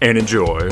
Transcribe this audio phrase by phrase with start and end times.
[0.00, 0.70] and enjoy.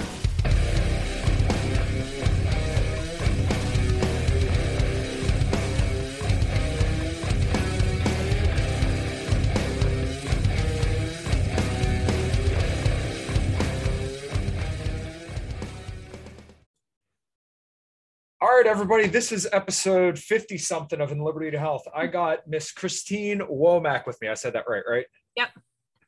[18.40, 21.86] All right, everybody, this is episode 50 something of In Liberty to Health.
[21.94, 24.26] I got Miss Christine Womack with me.
[24.26, 25.06] I said that right, right?
[25.36, 25.50] Yep.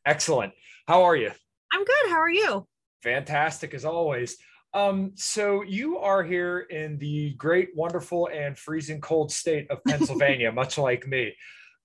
[0.04, 0.52] Excellent.
[0.88, 1.30] How are you?
[1.72, 2.10] I'm good.
[2.10, 2.66] How are you?
[3.04, 4.38] Fantastic as always.
[4.72, 10.50] Um, so you are here in the great, wonderful, and freezing cold state of Pennsylvania,
[10.62, 11.36] much like me.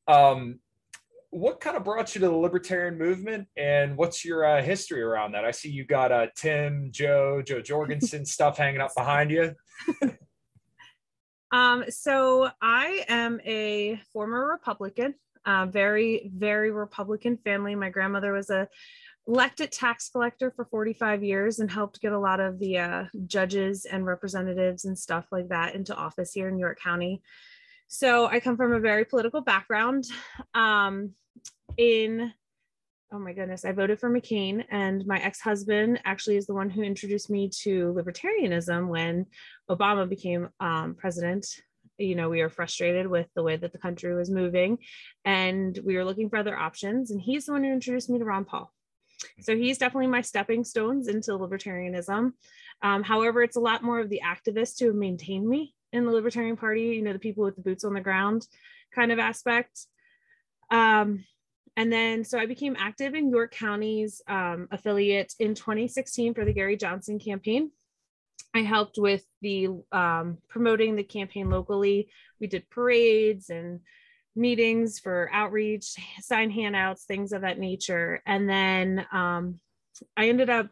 [0.07, 0.59] Um,
[1.29, 5.33] what kind of brought you to the libertarian movement, and what's your uh, history around
[5.33, 5.43] that?
[5.43, 9.53] I see you got uh, Tim, Joe, Jo Jorgensen stuff hanging up behind you.
[11.51, 17.73] Um, so I am a former Republican, uh, very, very Republican family.
[17.73, 18.67] My grandmother was a
[19.29, 23.85] elected tax collector for 45 years and helped get a lot of the uh, judges
[23.85, 27.21] and representatives and stuff like that into office here in York County.
[27.87, 30.05] So I come from a very political background.
[30.55, 31.11] Um,
[31.77, 32.33] in
[33.11, 36.69] oh my goodness, I voted for McCain, and my ex husband actually is the one
[36.69, 39.27] who introduced me to libertarianism when
[39.69, 41.45] Obama became um, president.
[41.97, 44.79] You know, we were frustrated with the way that the country was moving,
[45.25, 47.11] and we were looking for other options.
[47.11, 48.71] And he's the one who introduced me to Ron Paul.
[49.41, 52.33] So he's definitely my stepping stones into libertarianism.
[52.81, 56.11] Um, however, it's a lot more of the activists who have maintained me in the
[56.11, 58.47] Libertarian Party, you know, the people with the boots on the ground
[58.93, 59.87] kind of aspect.
[60.71, 61.25] Um,
[61.75, 66.53] and then, so I became active in York County's um, affiliate in 2016 for the
[66.53, 67.71] Gary Johnson campaign.
[68.53, 72.09] I helped with the um, promoting the campaign locally.
[72.39, 73.81] We did parades and
[74.39, 78.21] meetings for outreach, sign handouts, things of that nature.
[78.25, 79.59] And then um,
[80.15, 80.69] I ended up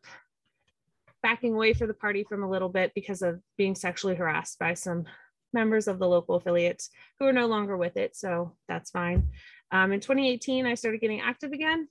[1.21, 4.73] backing away for the party from a little bit because of being sexually harassed by
[4.73, 5.05] some
[5.53, 6.89] members of the local affiliates
[7.19, 8.15] who are no longer with it.
[8.15, 9.29] So that's fine.
[9.71, 11.89] Um, in 2018, I started getting active again,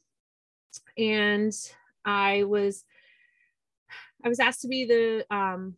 [0.96, 1.52] and
[2.04, 2.84] I was
[4.24, 5.74] I was asked to be the um,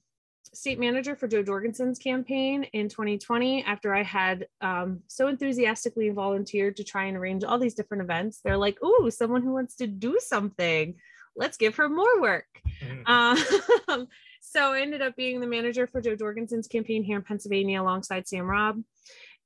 [0.54, 6.76] state manager for Jo Jorgensen's campaign in 2020 after I had um, so enthusiastically volunteered
[6.76, 8.40] to try and arrange all these different events.
[8.42, 10.94] They're like, oh, someone who wants to do something.
[11.36, 12.46] Let's give her more work."
[12.82, 13.90] Mm-hmm.
[13.90, 14.08] Um,
[14.40, 18.26] so I ended up being the manager for Jo Jorgensen's campaign here in Pennsylvania alongside
[18.26, 18.82] Sam Robb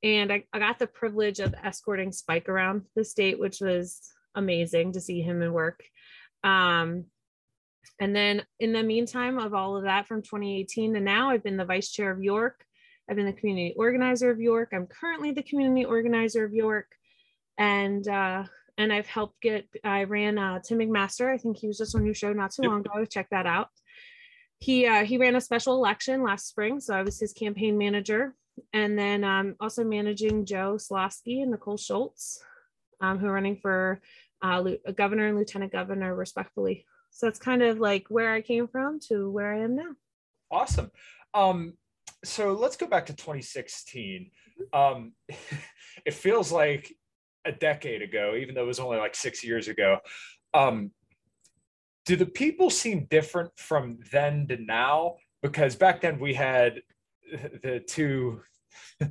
[0.03, 4.01] and I, I got the privilege of escorting Spike around the state, which was
[4.35, 5.85] amazing to see him in work.
[6.43, 7.05] Um,
[8.03, 11.57] and then in the meantime of all of that from 2018 to now, I've been
[11.57, 12.65] the vice chair of York.
[13.09, 14.71] I've been the community organizer of York.
[14.73, 16.89] I'm currently the community organizer of York.
[17.59, 18.43] And uh,
[18.77, 21.33] and I've helped get, I ran uh, Tim McMaster.
[21.33, 23.05] I think he was just on your show not too long ago.
[23.05, 23.69] Check that out.
[24.59, 26.81] He, uh, he ran a special election last spring.
[26.81, 28.35] So I was his campaign manager
[28.73, 32.43] and then um, also managing Joe Soloski and Nicole Schultz,
[33.01, 34.01] um, who are running for
[34.43, 34.65] uh,
[34.97, 36.85] governor and lieutenant governor, respectfully.
[37.13, 39.91] So it's kind of like where I came from to where I am now.
[40.51, 40.91] Awesome.
[41.35, 41.75] Um,
[42.25, 44.31] so let's go back to 2016.
[44.75, 44.79] Mm-hmm.
[44.79, 45.13] Um,
[46.07, 46.93] it feels like
[47.45, 49.99] a decade ago, even though it was only like six years ago.
[50.55, 50.91] Um,
[52.07, 55.17] do the people seem different from then to now?
[55.43, 56.81] Because back then we had
[57.63, 58.41] the two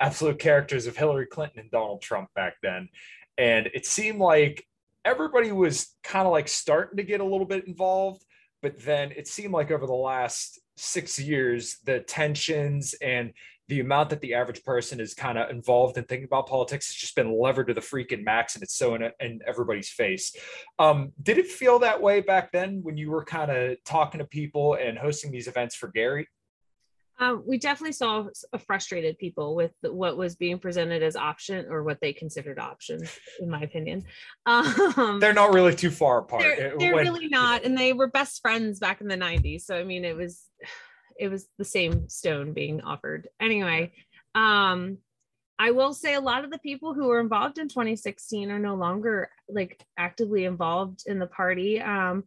[0.00, 2.88] absolute characters of Hillary Clinton and Donald Trump back then.
[3.36, 4.67] And it seemed like
[5.08, 8.24] everybody was kind of like starting to get a little bit involved.
[8.60, 13.32] But then it seemed like over the last six years, the tensions and
[13.68, 16.96] the amount that the average person is kind of involved in thinking about politics has
[16.96, 20.34] just been levered to the freaking max and it's so in, in everybody's face.
[20.78, 24.24] Um, did it feel that way back then when you were kind of talking to
[24.24, 26.26] people and hosting these events for Gary?
[27.20, 28.28] Um, we definitely saw
[28.66, 33.10] frustrated people with what was being presented as option or what they considered options,
[33.40, 34.04] in my opinion.
[34.46, 36.42] Um, they're not really too far apart.
[36.42, 39.62] They're, they're when, really not, and they were best friends back in the '90s.
[39.62, 40.42] So I mean, it was
[41.18, 43.28] it was the same stone being offered.
[43.40, 43.92] Anyway,
[44.34, 44.98] um,
[45.58, 48.74] I will say a lot of the people who were involved in 2016 are no
[48.74, 51.80] longer like actively involved in the party.
[51.80, 52.24] Um,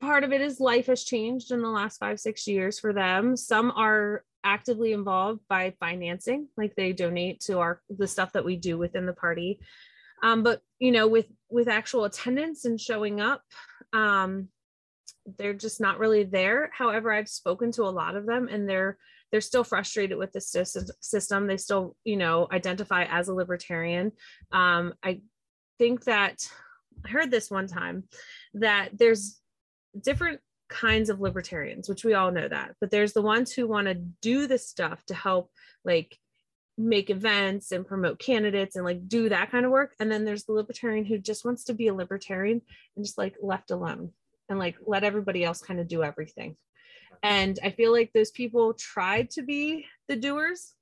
[0.00, 3.36] part of it is life has changed in the last five, six years for them.
[3.36, 8.56] Some are actively involved by financing, like they donate to our the stuff that we
[8.56, 9.60] do within the party.
[10.22, 13.42] Um, but you know, with with actual attendance and showing up,
[13.92, 14.48] um,
[15.38, 16.70] they're just not really there.
[16.76, 18.96] However, I've spoken to a lot of them and they're
[19.30, 21.46] they're still frustrated with the system.
[21.46, 24.12] They still, you know, identify as a libertarian.
[24.50, 25.20] Um, I
[25.78, 26.48] think that
[27.06, 28.04] I heard this one time
[28.54, 29.40] that there's
[29.98, 33.88] different kinds of libertarians, which we all know that, but there's the ones who want
[33.88, 35.50] to do the stuff to help
[35.84, 36.16] like
[36.78, 39.94] make events and promote candidates and like do that kind of work.
[40.00, 42.62] And then there's the libertarian who just wants to be a libertarian
[42.96, 44.12] and just like left alone
[44.48, 46.56] and like let everybody else kind of do everything.
[47.22, 50.72] And I feel like those people tried to be the doers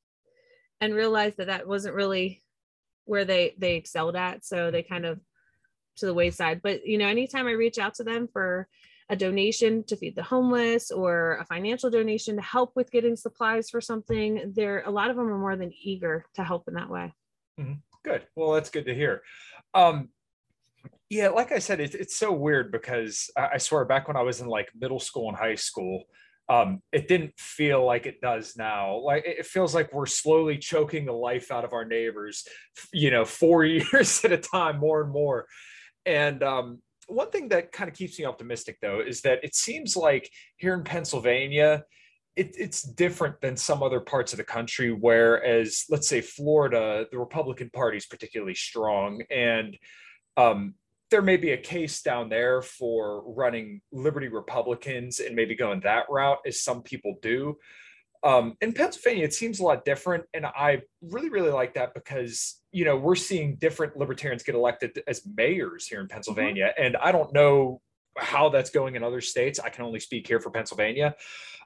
[0.81, 2.43] and realized that that wasn't really
[3.07, 4.45] where they they excelled at.
[4.45, 5.19] So they kind of
[5.97, 6.63] to the wayside.
[6.63, 8.69] But you know, anytime I reach out to them for
[9.11, 13.71] a donation to feed the homeless or a financial donation to help with getting supplies
[13.71, 16.91] for something, there a lot of them are more than eager to help in that
[16.91, 17.15] way.
[17.59, 17.73] Mm-hmm.
[18.05, 18.27] Good.
[18.37, 19.23] Well, that's good to hear.
[19.75, 20.11] Um,
[21.11, 24.23] yeah, like I said, it's it's so weird because I, I swear back when I
[24.23, 26.05] was in like middle school and high school,
[26.51, 28.97] um, it didn't feel like it does now.
[28.97, 32.47] Like it feels like we're slowly choking the life out of our neighbors,
[32.93, 35.47] you know, four years at a time, more and more.
[36.07, 39.97] And um, one thing that kind of keeps me optimistic, though, is that it seems
[39.97, 41.85] like here in Pennsylvania,
[42.37, 44.93] it, it's different than some other parts of the country.
[44.93, 49.77] Whereas, let's say Florida, the Republican Party is particularly strong, and
[50.37, 50.75] um,
[51.11, 56.05] there may be a case down there for running Liberty Republicans and maybe going that
[56.11, 57.57] route, as some people do.
[58.25, 62.61] Um, in Pennsylvania, it seems a lot different, and I really, really like that because
[62.73, 66.85] you know we're seeing different libertarians get elected as mayors here in Pennsylvania, mm-hmm.
[66.85, 67.81] and I don't know
[68.17, 69.61] how that's going in other states.
[69.61, 71.15] I can only speak here for Pennsylvania.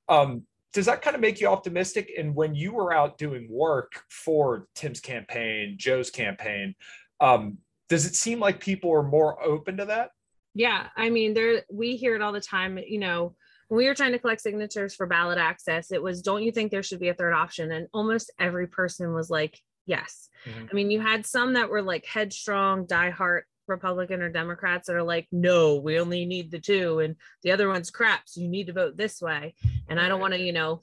[0.09, 2.11] Um, does that kind of make you optimistic?
[2.17, 6.75] And when you were out doing work for Tim's campaign, Joe's campaign,
[7.21, 7.59] um,
[7.89, 10.11] does it seem like people are more open to that?
[10.55, 12.79] Yeah, I mean, there we hear it all the time.
[12.79, 13.35] You know,
[13.77, 16.83] we were trying to collect signatures for ballot access, it was, "Don't you think there
[16.83, 20.67] should be a third option?" And almost every person was like, "Yes." Mm-hmm.
[20.71, 25.03] I mean, you had some that were like headstrong, diehard Republican or Democrats that are
[25.03, 28.23] like, "No, we only need the two, and the other one's crap.
[28.27, 29.55] So you need to vote this way."
[29.89, 30.83] And I don't want to, you know,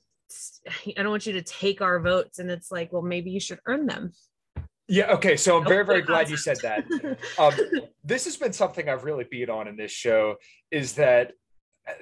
[0.98, 2.40] I don't want you to take our votes.
[2.40, 4.14] And it's like, well, maybe you should earn them.
[4.88, 5.14] Yeah.
[5.14, 5.38] Okay.
[5.38, 6.86] So I'm very, very glad you said that.
[7.38, 7.54] Um,
[8.04, 10.36] this has been something I've really beat on in this show
[10.72, 11.34] is that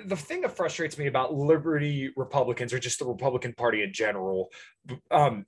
[0.06, 4.50] the thing that frustrates me about liberty Republicans or just the Republican Party in general.
[5.12, 5.46] Um,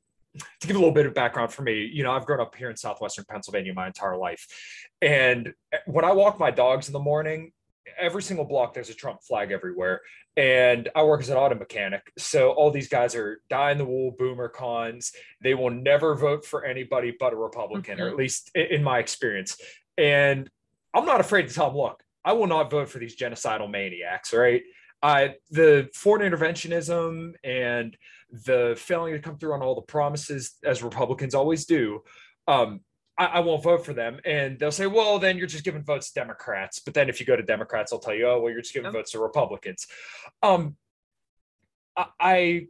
[0.61, 2.69] to give a little bit of background for me, you know, I've grown up here
[2.69, 4.45] in southwestern Pennsylvania my entire life,
[5.01, 5.53] and
[5.85, 7.51] when I walk my dogs in the morning,
[7.97, 10.01] every single block there's a Trump flag everywhere.
[10.37, 12.11] And I work as an auto mechanic.
[12.17, 15.11] So all these guys are dying the wool boomer cons.
[15.41, 18.03] They will never vote for anybody but a Republican, mm-hmm.
[18.03, 19.57] or at least in my experience.
[19.97, 20.49] And
[20.93, 24.33] I'm not afraid to tell them, look, I will not vote for these genocidal maniacs,
[24.33, 24.63] right?
[25.01, 27.95] I the foreign interventionism and
[28.31, 32.03] the failing to come through on all the promises as Republicans always do.
[32.47, 32.81] Um,
[33.17, 34.19] I, I, won't vote for them.
[34.25, 36.79] And they'll say, well, then you're just giving votes to Democrats.
[36.79, 38.91] But then if you go to Democrats, they'll tell you, oh, well, you're just giving
[38.91, 39.87] votes to Republicans.
[40.41, 40.77] Um,
[41.95, 42.67] I, I,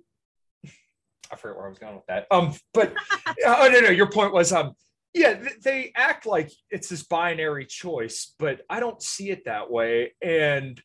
[1.32, 2.28] I forget where I was going with that.
[2.32, 2.94] Um, but
[3.46, 4.74] oh no, no, your point was um,
[5.14, 10.14] yeah, they act like it's this binary choice, but I don't see it that way.
[10.22, 10.82] And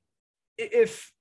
[0.56, 1.12] if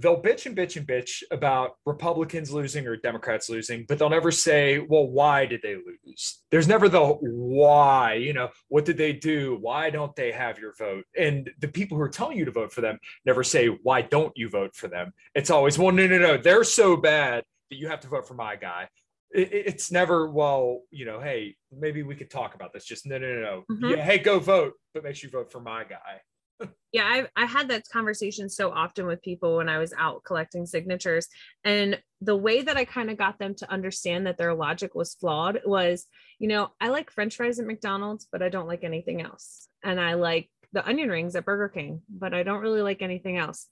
[0.00, 4.30] they'll bitch and bitch and bitch about Republicans losing or Democrats losing, but they'll never
[4.30, 6.40] say, well, why did they lose?
[6.50, 9.58] There's never the why, you know, what did they do?
[9.60, 11.04] Why don't they have your vote?
[11.18, 14.32] And the people who are telling you to vote for them never say, why don't
[14.36, 15.12] you vote for them?
[15.34, 18.34] It's always, well, no, no, no, they're so bad that you have to vote for
[18.34, 18.88] my guy.
[19.30, 22.84] It's never, well, you know, hey, maybe we could talk about this.
[22.84, 23.64] Just no, no, no, no.
[23.70, 23.90] Mm-hmm.
[23.90, 26.20] Yeah, hey, go vote, but make sure you vote for my guy.
[26.92, 30.66] yeah, I I had that conversation so often with people when I was out collecting
[30.66, 31.28] signatures,
[31.62, 35.14] and the way that I kind of got them to understand that their logic was
[35.14, 36.06] flawed was,
[36.38, 40.00] you know, I like French fries at McDonald's, but I don't like anything else, and
[40.00, 43.66] I like the onion rings at Burger King, but I don't really like anything else.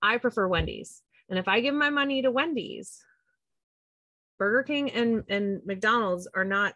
[0.00, 3.04] I prefer Wendy's, and if I give my money to Wendy's,
[4.40, 6.72] Burger King and and McDonald's are not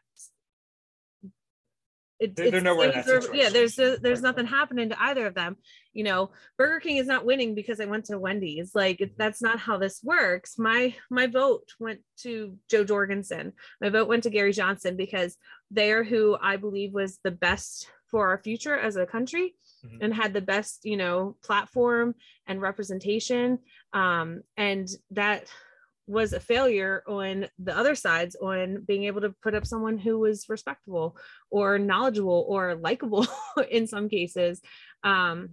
[2.20, 5.56] it, they're, they're nowhere in that yeah there's there's nothing happening to either of them.
[5.94, 8.74] You know burger king is not winning because i went to wendy's.
[8.74, 10.58] Like that's not how this works.
[10.58, 13.54] My my vote went to Jo jorgensen.
[13.80, 15.36] My vote went to gary johnson because
[15.70, 19.54] they are who i believe was the best for our future as a country
[19.84, 19.96] mm-hmm.
[20.00, 22.14] and had the best you know platform
[22.46, 23.58] and representation.
[23.92, 25.48] Um, and that
[26.06, 30.18] was a failure on the other sides on being able to put up someone who
[30.18, 31.16] was respectable
[31.50, 33.26] or knowledgeable or likable
[33.70, 34.60] in some cases.
[35.02, 35.50] Um,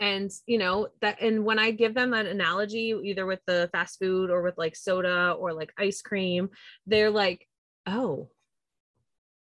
[0.00, 3.98] and you know that and when i give them that analogy either with the fast
[3.98, 6.48] food or with like soda or like ice cream
[6.86, 7.46] they're like
[7.86, 8.26] oh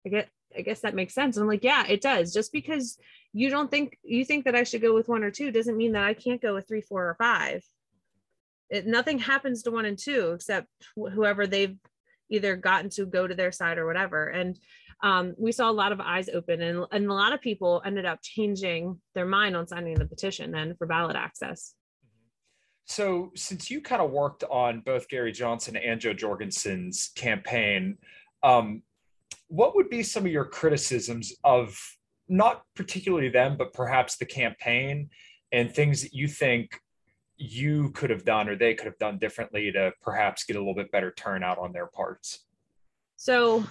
[0.04, 1.37] i get i guess that makes sense.
[1.37, 2.35] I'm like yeah it does.
[2.35, 2.99] Just because
[3.33, 5.92] you don't think you think that i should go with one or two doesn't mean
[5.92, 7.64] that i can't go with three four or five
[8.72, 10.66] it, nothing happens to one and two except
[10.98, 11.76] wh- whoever they've
[12.30, 14.28] either gotten to go to their side or whatever.
[14.28, 14.58] And
[15.02, 18.06] um, we saw a lot of eyes open, and, and a lot of people ended
[18.06, 21.74] up changing their mind on signing the petition then for ballot access.
[22.86, 27.98] So, since you kind of worked on both Gary Johnson and Jo Jorgensen's campaign,
[28.42, 28.82] um,
[29.48, 31.78] what would be some of your criticisms of
[32.28, 35.10] not particularly them, but perhaps the campaign
[35.52, 36.80] and things that you think
[37.42, 40.75] you could have done or they could have done differently to perhaps get a little
[40.75, 42.44] bit better turnout on their parts?
[43.16, 43.64] So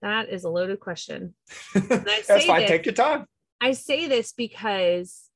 [0.00, 1.34] that is a loaded question.
[1.74, 2.60] That's fine.
[2.62, 3.26] This, Take your time.
[3.60, 5.30] I say this because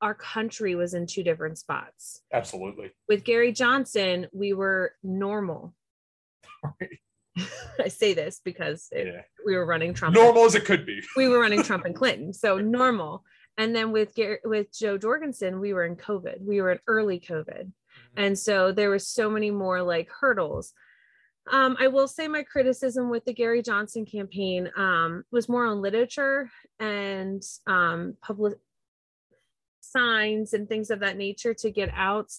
[0.00, 2.22] our country was in two different spots.
[2.32, 2.90] Absolutely.
[3.08, 5.74] With Gary Johnson, we were normal.
[6.62, 6.98] Right.
[7.82, 9.22] I say this because it, yeah.
[9.46, 10.14] we were running Trump.
[10.14, 11.00] Normal and, as it could be.
[11.16, 12.32] we were running Trump and Clinton.
[12.32, 13.24] So normal
[13.56, 16.40] and then with Gary, with Jo Jorgensen, we were in COVID.
[16.40, 18.18] We were in early COVID, mm-hmm.
[18.18, 20.72] and so there was so many more like hurdles.
[21.50, 25.82] Um, I will say my criticism with the Gary Johnson campaign um, was more on
[25.82, 28.58] literature and um, public
[29.82, 32.30] signs and things of that nature to get out.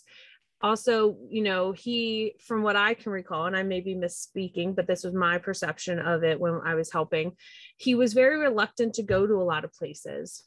[0.62, 4.88] Also, you know, he, from what I can recall, and I may be misspeaking, but
[4.88, 7.34] this was my perception of it when I was helping,
[7.78, 10.44] he was very reluctant to go to a lot of places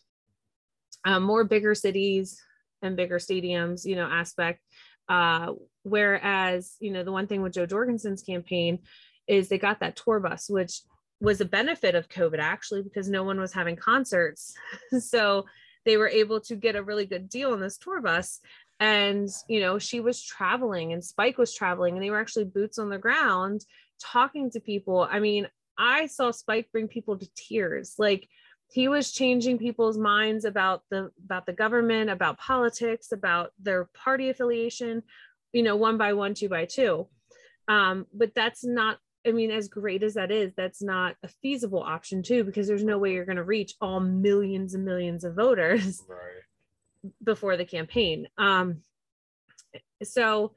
[1.05, 2.41] um, more bigger cities
[2.83, 4.61] and bigger stadiums, you know, aspect.
[5.09, 5.53] Uh,
[5.85, 8.81] whereas, you know, the one thing with Jo Jorgensen's campaign
[9.27, 10.81] is they got that tour bus, which
[11.21, 14.55] was a benefit of COVID actually, because no one was having concerts.
[15.01, 15.47] so
[15.85, 18.41] they were able to get a really good deal on this tour bus.
[18.81, 22.79] And, you know, she was traveling and Spike was traveling and they were actually boots
[22.79, 23.65] on the ground
[24.01, 25.09] talking to people.
[25.11, 27.95] I mean, I saw Spike bring people to tears.
[27.99, 28.29] Like,
[28.71, 34.29] he was changing people's minds about the about the government about politics about their party
[34.29, 35.03] affiliation
[35.53, 37.07] you know one by one two by two
[37.69, 41.83] um, but that's not i mean as great as that is that's not a feasible
[41.83, 45.35] option too because there's no way you're going to reach all millions and millions of
[45.35, 47.13] voters right.
[47.23, 48.83] before the campaign um,
[50.03, 50.53] so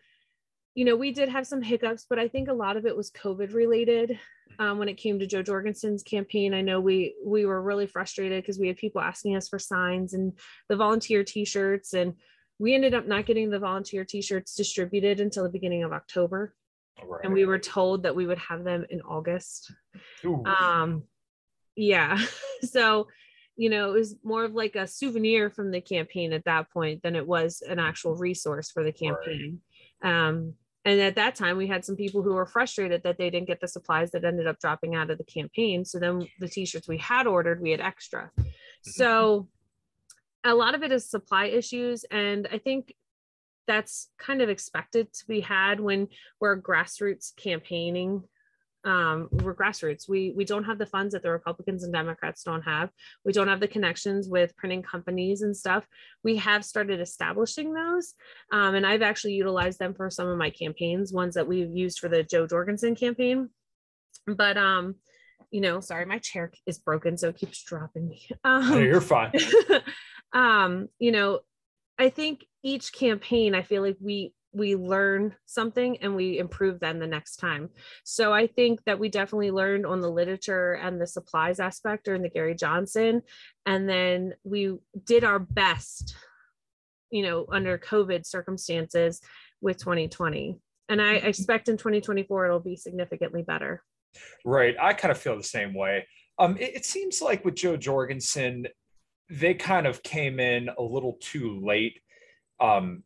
[0.75, 3.11] you know we did have some hiccups but i think a lot of it was
[3.11, 4.17] covid related
[4.59, 6.53] um, when it came to Jo Jorgensen's campaign.
[6.53, 10.13] I know we we were really frustrated because we had people asking us for signs
[10.13, 10.33] and
[10.69, 12.13] the volunteer T-shirts, and
[12.59, 16.53] we ended up not getting the volunteer T-shirts distributed until the beginning of October,
[17.03, 17.21] right.
[17.23, 19.71] and we were told that we would have them in August.
[20.25, 20.43] Ooh.
[20.45, 21.03] Um,
[21.75, 22.19] yeah,
[22.61, 23.07] so
[23.55, 27.01] you know it was more of like a souvenir from the campaign at that point
[27.03, 29.59] than it was an actual resource for the campaign.
[30.03, 30.27] Right.
[30.27, 30.53] Um,
[30.85, 33.61] and at that time we had some people who were frustrated that they didn't get
[33.61, 35.85] the supplies that ended up dropping out of the campaign.
[35.85, 38.31] So then the t-shirts we had ordered we had extra.
[38.39, 38.91] Mm-hmm.
[38.91, 39.47] so
[40.43, 42.03] a lot of it is supply issues.
[42.09, 42.93] And i think
[43.67, 46.07] that's kind of expected to be had when
[46.39, 48.23] we're grassroots campaigning
[48.83, 50.09] um, we're grassroots.
[50.09, 52.89] We we don't have the funds that the Republicans and Democrats don't have.
[53.23, 55.87] We don't have the connections with printing companies and stuff.
[56.23, 58.13] We have started establishing those,
[58.51, 61.13] um, and I've actually utilized them for some of my campaigns.
[61.13, 63.49] Ones that we've used for the Jo Jorgensen campaign,
[64.25, 64.95] but um,
[65.51, 68.27] you know, sorry, my chair is broken, so it keeps dropping me.
[68.43, 69.31] Um, hey, you're fine.
[70.33, 71.41] um, you know,
[71.99, 76.99] I think each campaign, I feel like we we learn something and we improve then
[76.99, 77.69] the next time.
[78.03, 82.21] So I think that we definitely learned on the literature and the supplies aspect during
[82.21, 83.21] the Gary Johnson.
[83.65, 86.15] And then we did our best,
[87.09, 89.21] you know, under COVID circumstances
[89.61, 90.59] with 2020.
[90.89, 93.83] And I expect in 2024 it'll be significantly better.
[94.43, 94.75] Right.
[94.81, 96.07] I kind of feel the same way.
[96.37, 98.67] Um, it, it seems like with Jo Jorgensen,
[99.29, 102.01] they kind of came in a little too late.
[102.59, 103.03] Um,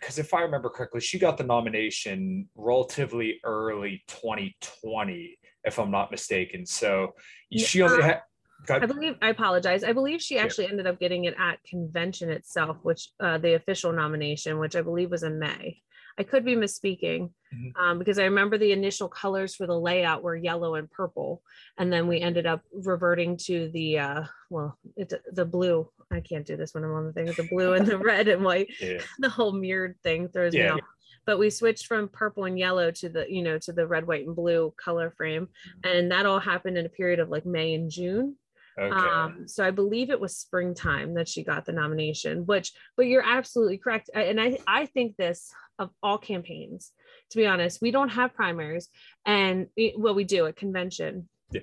[0.00, 6.10] because if I remember correctly, she got the nomination relatively early 2020, if I'm not
[6.10, 6.64] mistaken.
[6.66, 7.12] So
[7.54, 8.22] she only had.
[8.68, 9.84] I believe I apologize.
[9.84, 10.70] I believe she actually yeah.
[10.70, 15.10] ended up getting it at convention itself, which uh, the official nomination, which I believe
[15.10, 15.80] was in May.
[16.20, 17.82] I could be misspeaking mm-hmm.
[17.82, 21.42] um, because I remember the initial colors for the layout were yellow and purple,
[21.78, 25.88] and then we ended up reverting to the uh, well, it, the blue.
[26.12, 27.24] I can't do this when I'm on the thing.
[27.24, 28.68] The blue and the red and white.
[28.78, 29.00] Yeah.
[29.18, 30.64] The whole mirrored thing throws yeah.
[30.64, 30.80] me off.
[31.24, 34.26] But we switched from purple and yellow to the you know to the red, white,
[34.26, 35.90] and blue color frame, mm-hmm.
[35.90, 38.36] and that all happened in a period of like May and June.
[38.80, 38.96] Okay.
[38.96, 43.24] Um, so I believe it was springtime that she got the nomination, which, but you're
[43.24, 44.08] absolutely correct.
[44.14, 46.92] And I, I think this of all campaigns,
[47.30, 48.88] to be honest, we don't have primaries
[49.26, 51.28] and it, well, we do at convention.
[51.50, 51.60] Yeah.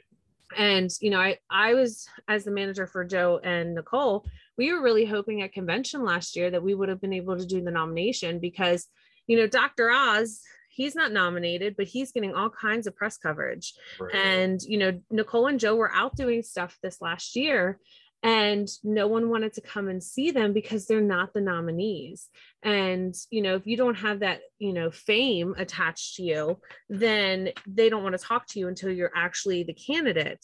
[0.55, 4.81] And, you know, I, I was as the manager for Joe and Nicole, we were
[4.81, 7.71] really hoping at convention last year that we would have been able to do the
[7.71, 8.88] nomination because,
[9.25, 9.89] you know, Dr.
[9.89, 10.41] Oz
[10.77, 13.74] he's not nominated, but he's getting all kinds of press coverage.
[14.00, 14.13] Right.
[14.13, 17.79] And, you know, Nicole and Joe were out doing stuff this last year
[18.24, 22.29] and no one wanted to come and see them because they're not the nominees
[22.63, 26.57] and you know if you don't have that you know fame attached to you
[26.89, 30.43] then they don't want to talk to you until you're actually the candidate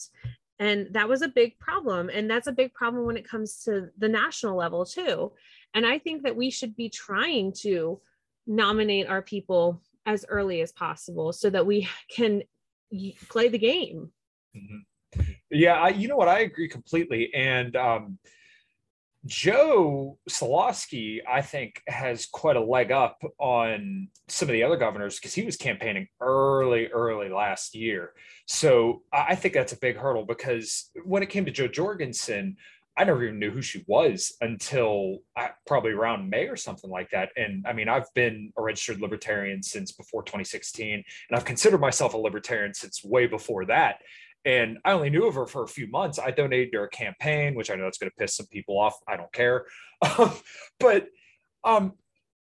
[0.60, 3.88] and that was a big problem and that's a big problem when it comes to
[3.98, 5.32] the national level too
[5.74, 8.00] and i think that we should be trying to
[8.46, 12.42] nominate our people as early as possible so that we can
[13.28, 14.10] play the game.
[14.56, 15.22] Mm-hmm.
[15.50, 16.28] Yeah, I, you know what?
[16.28, 17.32] I agree completely.
[17.34, 18.18] And um,
[19.26, 25.18] Joe Soloski, I think, has quite a leg up on some of the other governors
[25.18, 28.12] because he was campaigning early, early last year.
[28.46, 32.56] So I think that's a big hurdle because when it came to Jo Jorgensen,
[32.96, 36.90] I never even knew who she was until I, uh, probably around May or something
[36.90, 37.30] like that.
[37.36, 42.14] And I mean, I've been a registered libertarian since before 2016, and I've considered myself
[42.14, 43.96] a libertarian since way before that.
[44.44, 46.18] And I only knew of her for a few months.
[46.18, 48.94] I donated to her campaign, which I know it's going to piss some people off.
[49.08, 49.66] I don't care.
[50.78, 51.08] but
[51.64, 51.94] um,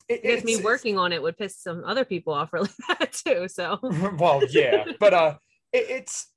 [0.09, 3.47] it, it's me working on it would piss some other people off really bad too.
[3.47, 3.79] So,
[4.17, 5.35] well, yeah, but uh,
[5.71, 6.27] it, it's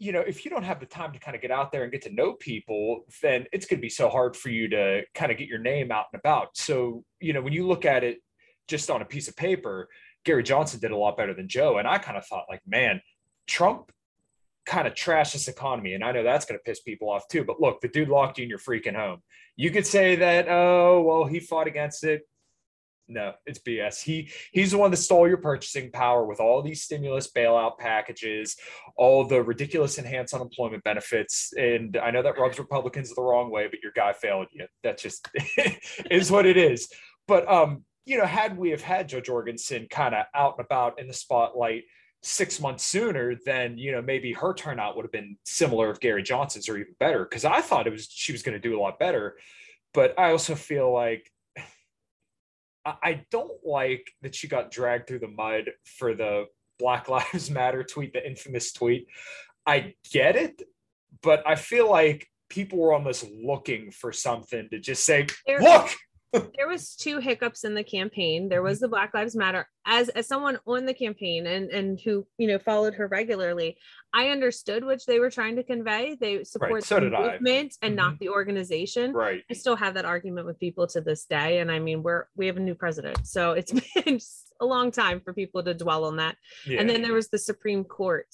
[0.00, 1.92] you know, if you don't have the time to kind of get out there and
[1.92, 5.30] get to know people, then it's going to be so hard for you to kind
[5.30, 6.56] of get your name out and about.
[6.56, 8.16] So, you know, when you look at it
[8.66, 9.90] just on a piece of paper,
[10.24, 11.76] Gary Johnson did a lot better than Joe.
[11.76, 13.02] And I kind of thought, like, man,
[13.46, 13.92] Trump
[14.64, 15.92] kind of trashed this economy.
[15.92, 17.44] And I know that's going to piss people off too.
[17.44, 19.20] But look, the dude locked you in your freaking home.
[19.56, 22.22] You could say that, oh, well, he fought against it
[23.10, 24.02] no, it's BS.
[24.02, 28.56] He he's the one that stole your purchasing power with all these stimulus bailout packages,
[28.96, 31.52] all the ridiculous enhanced unemployment benefits.
[31.58, 34.66] And I know that rubs Republicans the wrong way, but your guy failed you.
[34.84, 35.28] That just
[36.10, 36.88] is what it is.
[37.26, 41.00] But um, you know, had we have had Jo Jorgensen kind of out and about
[41.00, 41.84] in the spotlight
[42.22, 46.22] six months sooner, then you know maybe her turnout would have been similar if Gary
[46.22, 47.24] Johnson's or even better.
[47.24, 49.36] Because I thought it was she was going to do a lot better,
[49.92, 51.30] but I also feel like
[52.84, 56.46] I don't like that she got dragged through the mud for the
[56.78, 59.06] Black Lives Matter tweet, the infamous tweet.
[59.66, 60.62] I get it,
[61.22, 65.90] but I feel like people were almost looking for something to just say, there, look.
[66.32, 68.48] there was two hiccups in the campaign.
[68.48, 69.68] There was the Black Lives Matter.
[69.84, 73.76] As as someone on the campaign and and who you know followed her regularly,
[74.12, 76.16] I understood which they were trying to convey.
[76.20, 76.84] They support right.
[76.84, 77.86] so the movement I.
[77.86, 77.96] and mm-hmm.
[77.96, 79.12] not the organization.
[79.12, 79.44] Right.
[79.48, 81.58] I still have that argument with people to this day.
[81.58, 83.72] And I mean, we're we have a new president, so it's
[84.04, 84.20] been
[84.60, 86.36] a long time for people to dwell on that.
[86.66, 86.80] Yeah.
[86.80, 88.26] And then there was the Supreme Court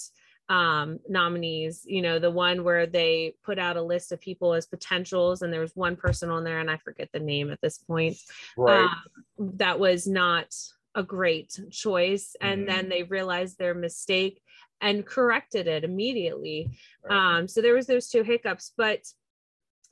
[0.49, 4.65] um nominees you know the one where they put out a list of people as
[4.65, 7.79] potentials and there was one person on there and i forget the name at this
[7.79, 8.17] point
[8.57, 8.85] right.
[8.85, 10.55] Um, that was not
[10.95, 12.77] a great choice and mm-hmm.
[12.77, 14.41] then they realized their mistake
[14.81, 16.79] and corrected it immediately.
[17.05, 17.39] Right.
[17.39, 19.01] Um, so there was those two hiccups, but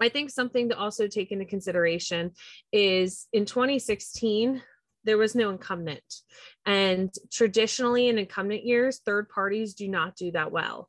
[0.00, 2.32] I think something to also take into consideration
[2.72, 4.62] is in 2016
[5.04, 6.02] there was no incumbent,
[6.64, 10.88] and traditionally in incumbent years, third parties do not do that well.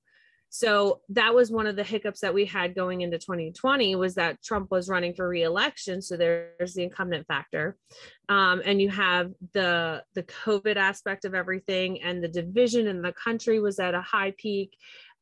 [0.57, 4.41] So that was one of the hiccups that we had going into 2020 was that
[4.41, 6.01] Trump was running for reelection.
[6.01, 7.75] So there's the incumbent factor.
[8.29, 13.11] Um, and you have the the COVID aspect of everything and the division in the
[13.11, 14.77] country was at a high peak.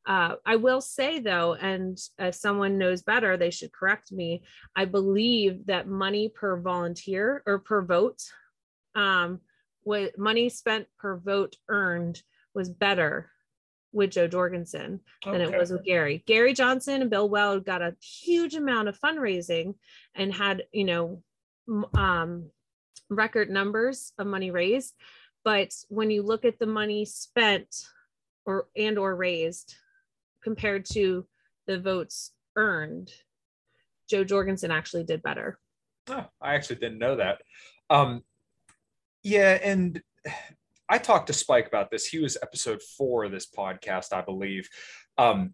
[0.05, 4.43] Uh, I will say though, and if someone knows better, they should correct me.
[4.75, 8.21] I believe that money per volunteer or per vote,
[8.93, 9.39] um,
[9.81, 12.21] what money spent per vote earned
[12.53, 13.31] was better
[13.93, 15.53] with Jo Jorgensen than okay.
[15.53, 16.23] it was with Gary.
[16.25, 19.75] Gary Johnson and Bill Weld got a huge amount of fundraising
[20.15, 21.23] and had, you know,
[21.95, 22.49] um,
[23.09, 24.95] record numbers of money raised.
[25.45, 27.75] But when you look at the money spent
[28.45, 29.75] or and or raised
[30.43, 31.25] compared to
[31.67, 33.11] the votes earned,
[34.09, 35.59] Jo Jorgensen actually did better.
[36.09, 37.41] Oh, I actually didn't know that.
[37.89, 38.23] Um,
[39.23, 40.01] yeah, and
[40.89, 42.05] I talked to Spike about this.
[42.05, 44.69] He was episode four of this podcast, I believe.
[45.17, 45.53] Um,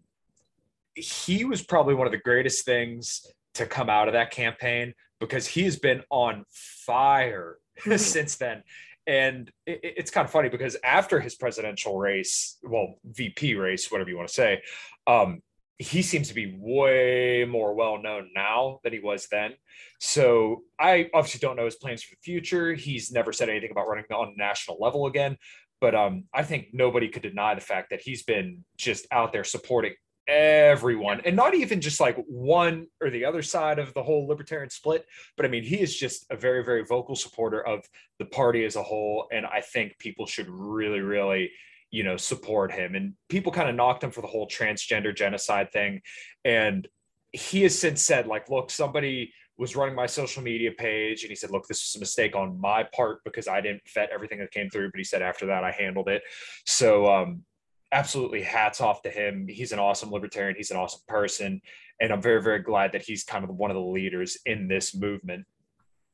[0.94, 5.46] he was probably one of the greatest things to come out of that campaign because
[5.46, 7.96] he's been on fire mm-hmm.
[7.96, 8.62] since then.
[9.06, 14.10] And it, it's kind of funny because after his presidential race, well, VP race, whatever
[14.10, 14.62] you want to say,
[15.06, 15.42] um,
[15.80, 19.54] he seems to be way more well known now than he was then.
[19.98, 22.74] So I obviously don't know his plans for the future.
[22.74, 25.38] He's never said anything about running on a national level again.
[25.80, 29.42] But um, I think nobody could deny the fact that he's been just out there
[29.42, 29.94] supporting
[30.28, 34.70] everyone and not even just like one or the other side of the whole libertarian
[34.70, 35.04] split
[35.36, 37.84] but i mean he is just a very very vocal supporter of
[38.20, 41.50] the party as a whole and i think people should really really
[41.90, 42.94] you know, support him.
[42.94, 46.00] And people kind of knocked him for the whole transgender genocide thing.
[46.44, 46.86] And
[47.32, 51.36] he has since said, like, look, somebody was running my social media page and he
[51.36, 54.52] said, look, this was a mistake on my part because I didn't vet everything that
[54.52, 54.90] came through.
[54.90, 56.22] But he said after that, I handled it.
[56.66, 57.44] So, um,
[57.92, 59.46] absolutely hats off to him.
[59.48, 60.56] He's an awesome libertarian.
[60.56, 61.60] He's an awesome person.
[62.00, 64.94] And I'm very, very glad that he's kind of one of the leaders in this
[64.94, 65.44] movement.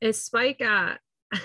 [0.00, 0.94] Is Spike, uh,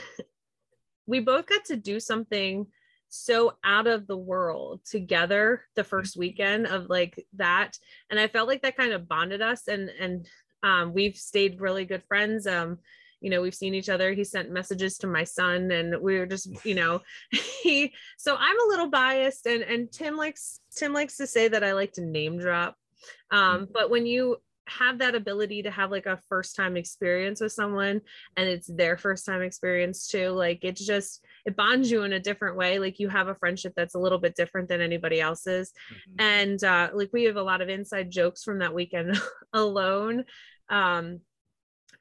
[1.06, 2.67] we both got to do something
[3.12, 7.78] so out of the world together the first weekend of like that.
[8.10, 10.28] And i felt like that kind of bonded us and and
[10.63, 12.45] um, we've stayed really good friends.
[12.45, 12.78] Um,
[13.19, 14.13] you know we've seen each other.
[14.13, 17.02] He sent messages to my son and we were just you know
[17.63, 21.63] he so i'm a little biased and and tim likes tim likes to say that
[21.63, 22.76] i like to name drop.
[23.32, 23.71] Um, mm-hmm.
[23.74, 24.38] but when you
[24.78, 28.02] have that ability to have like a first time experience with someone
[28.38, 32.20] and it's their first time experience too like it's just it bonds you in a
[32.20, 35.72] different way like you have a friendship that's a little bit different than anybody else's
[35.92, 36.16] mm-hmm.
[36.20, 39.20] and uh like we have a lot of inside jokes from that weekend
[39.54, 40.24] alone
[40.70, 41.20] um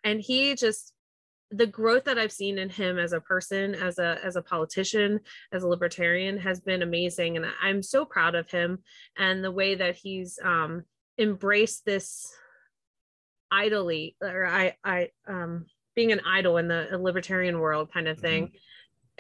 [0.04, 0.92] and he just
[1.52, 5.18] the growth that I've seen in him as a person, as a as a politician,
[5.52, 8.78] as a libertarian has been amazing, and I'm so proud of him
[9.18, 10.84] and the way that he's um,
[11.18, 12.32] embraced this
[13.52, 18.46] idly or I I um being an idol in the libertarian world kind of thing.
[18.46, 18.56] Mm-hmm.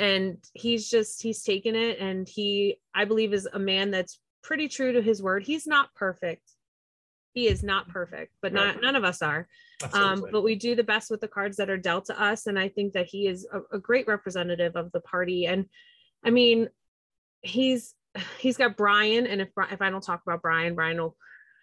[0.04, 4.68] And he's just he's taken it and he I believe is a man that's pretty
[4.68, 5.44] true to his word.
[5.44, 6.42] He's not perfect.
[7.34, 8.82] He is not perfect, but not right.
[8.82, 9.46] none of us are.
[9.92, 12.46] Um, but we do the best with the cards that are dealt to us.
[12.46, 15.46] And I think that he is a, a great representative of the party.
[15.46, 15.66] And
[16.24, 16.68] I mean,
[17.42, 17.94] he's
[18.38, 21.16] he's got Brian, and if if I don't talk about Brian, Brian will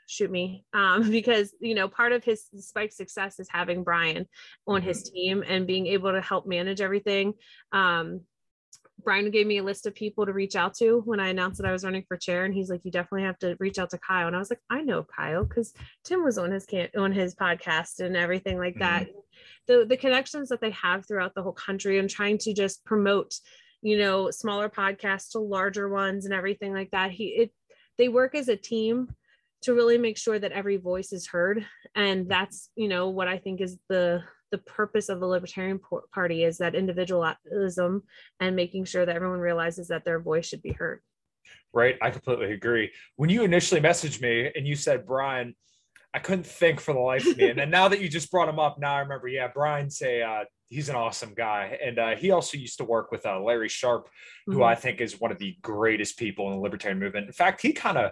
[0.08, 4.26] shoot me um, because you know part of his spike success is having brian
[4.66, 5.14] on his mm-hmm.
[5.14, 7.34] team and being able to help manage everything
[7.72, 8.22] um,
[9.04, 11.68] brian gave me a list of people to reach out to when i announced that
[11.68, 14.00] i was running for chair and he's like you definitely have to reach out to
[14.00, 17.12] kyle and i was like i know kyle because tim was on his can- on
[17.12, 19.20] his podcast and everything like that mm-hmm.
[19.68, 23.36] the the connections that they have throughout the whole country and trying to just promote
[23.82, 27.52] you know smaller podcasts to larger ones and everything like that he it
[27.98, 29.08] they work as a team
[29.64, 31.66] to really make sure that every voice is heard.
[31.96, 35.80] And that's you know what i think is the the purpose of the libertarian
[36.14, 38.04] party is that individualism
[38.40, 41.02] and making sure that everyone realizes that their voice should be heard.
[41.74, 41.98] Right.
[42.02, 42.92] I completely agree.
[43.18, 45.56] When you initially messaged me and you said brian
[46.14, 47.50] i couldn't think for the life of me.
[47.50, 50.22] And then now that you just brought him up now i remember yeah brian's a
[50.22, 51.78] uh, he's an awesome guy.
[51.84, 54.10] And uh, he also used to work with uh, larry sharpe
[54.46, 54.64] who mm-hmm.
[54.64, 57.28] i think is one of the greatest people in the libertarian movement.
[57.28, 58.12] In fact he kind of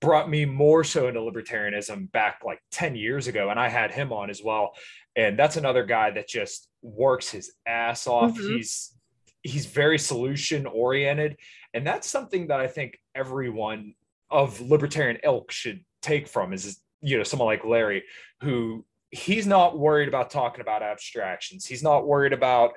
[0.00, 4.12] brought me more so into libertarianism back like 10 years ago and i had him
[4.12, 4.72] on as well.
[5.14, 8.32] And that's another guy that just works his ass off.
[8.32, 8.56] Mm-hmm.
[8.56, 8.94] he's
[9.42, 11.36] he's very solution oriented.
[11.72, 13.94] And that's something that i think everyone
[14.30, 18.02] of libertarian ilk should take from is you know someone like larry
[18.42, 21.66] who he's not worried about talking about abstractions.
[21.66, 22.72] He's not worried about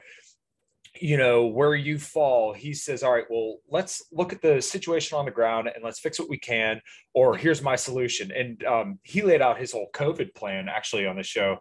[1.00, 5.18] you know where you fall he says all right well let's look at the situation
[5.18, 6.82] on the ground and let's fix what we can
[7.14, 8.32] or here's my solution.
[8.32, 11.58] And um, he laid out his whole covid plan actually on the show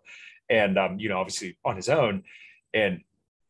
[0.48, 2.22] and um, you know obviously on his own.
[2.74, 3.00] And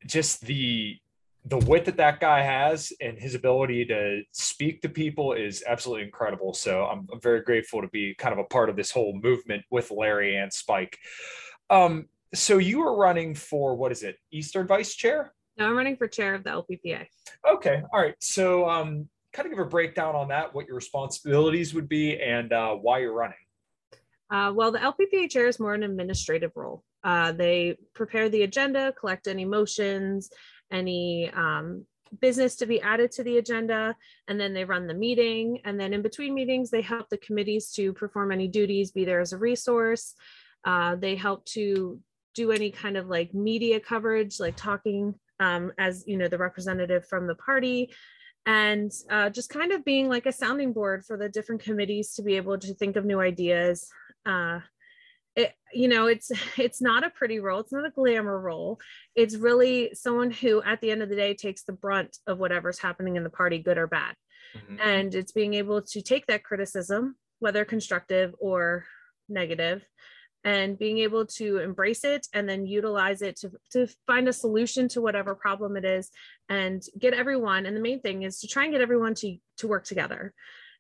[0.06, 0.96] just the
[1.44, 6.04] the wit that that guy has and his ability to speak to people is absolutely
[6.04, 6.54] incredible.
[6.54, 9.64] So i'm, I'm very grateful to be kind of a part of this whole movement
[9.70, 10.98] with larry and spike.
[11.70, 15.96] Um, so you were running for what is it eastern vice chair no, I'm running
[15.96, 17.06] for chair of the LPPA.
[17.50, 17.82] Okay.
[17.92, 18.14] All right.
[18.20, 22.52] So, um, kind of give a breakdown on that, what your responsibilities would be, and
[22.52, 23.36] uh, why you're running.
[24.30, 26.82] Uh, well, the LPPA chair is more an administrative role.
[27.04, 30.30] Uh, they prepare the agenda, collect any motions,
[30.70, 31.84] any um,
[32.20, 33.94] business to be added to the agenda,
[34.28, 35.60] and then they run the meeting.
[35.64, 39.20] And then in between meetings, they help the committees to perform any duties, be there
[39.20, 40.14] as a resource.
[40.64, 42.00] Uh, they help to
[42.34, 47.06] do any kind of like media coverage, like talking um, as you know the representative
[47.06, 47.92] from the party.
[48.46, 52.22] And uh, just kind of being like a sounding board for the different committees to
[52.22, 53.86] be able to think of new ideas.
[54.24, 54.60] Uh,
[55.36, 57.60] it, you know it's it's not a pretty role.
[57.60, 58.78] It's not a glamour role.
[59.14, 62.78] It's really someone who at the end of the day takes the brunt of whatever's
[62.78, 64.14] happening in the party good or bad.
[64.56, 64.76] Mm-hmm.
[64.82, 68.86] and it's being able to take that criticism whether constructive or
[69.28, 69.86] negative
[70.48, 74.88] and being able to embrace it and then utilize it to, to find a solution
[74.88, 76.10] to whatever problem it is
[76.48, 79.68] and get everyone and the main thing is to try and get everyone to to
[79.68, 80.32] work together.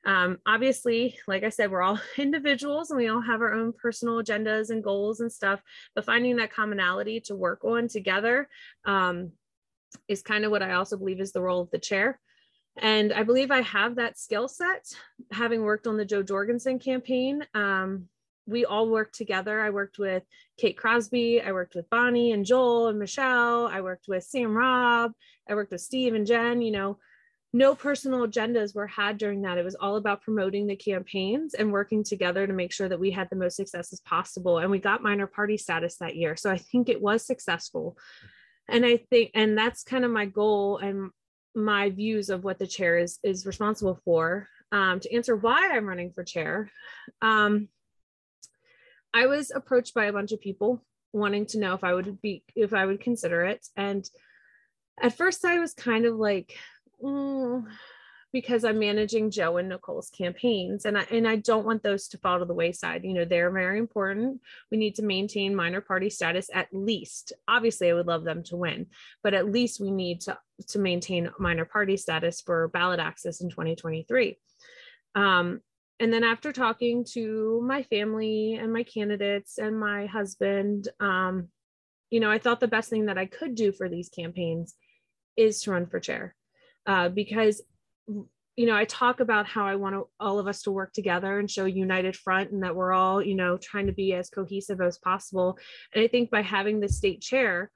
[0.06, 4.22] Um, obviously like i said we're all individuals and we all have our own personal
[4.22, 5.60] agendas and goals and stuff
[5.94, 8.48] but finding that commonality to work on together
[8.84, 9.32] um,
[10.06, 12.20] is kind of what i also believe is the role of the chair.
[12.76, 14.86] And i believe i have that skill set
[15.32, 18.08] having worked on the jo jorgensen campaign um,
[18.48, 19.60] we all worked together.
[19.60, 20.22] I worked with
[20.56, 25.12] Kate Crosby, I worked with Bonnie and Joel and Michelle, I worked with Sam Robb,
[25.48, 26.98] I worked with Steve and Jen, you know,
[27.52, 29.56] no personal agendas were had during that.
[29.56, 33.10] It was all about promoting the campaigns and working together to make sure that we
[33.10, 34.58] had the most successes possible.
[34.58, 36.36] And we got minor party status that year.
[36.36, 37.96] So I think it was successful.
[38.68, 41.10] And I think, and that's kind of my goal and
[41.54, 44.46] my views of what the chair is is responsible for.
[44.70, 46.70] Um, to answer why I'm running for chair,
[47.22, 47.68] um,
[49.14, 52.44] I was approached by a bunch of people wanting to know if I would be
[52.54, 53.66] if I would consider it.
[53.76, 54.08] And
[55.00, 56.56] at first I was kind of like,
[57.02, 57.64] mm,
[58.32, 62.18] because I'm managing Joe and Nicole's campaigns and I and I don't want those to
[62.18, 63.04] fall to the wayside.
[63.04, 64.40] You know, they're very important.
[64.70, 67.32] We need to maintain minor party status at least.
[67.46, 68.86] Obviously, I would love them to win,
[69.22, 73.48] but at least we need to to maintain minor party status for ballot access in
[73.48, 74.38] 2023.
[75.14, 75.60] Um,
[76.00, 81.48] and then after talking to my family and my candidates and my husband um,
[82.10, 84.74] you know i thought the best thing that i could do for these campaigns
[85.36, 86.34] is to run for chair
[86.86, 87.62] uh, because
[88.56, 91.38] you know i talk about how i want to, all of us to work together
[91.38, 94.30] and show a united front and that we're all you know trying to be as
[94.30, 95.58] cohesive as possible.
[95.94, 97.70] And i think by having the state chair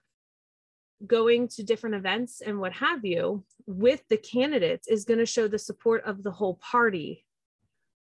[1.07, 5.49] going to different events and what have you with the candidates is going to show
[5.49, 7.25] the support of the whole party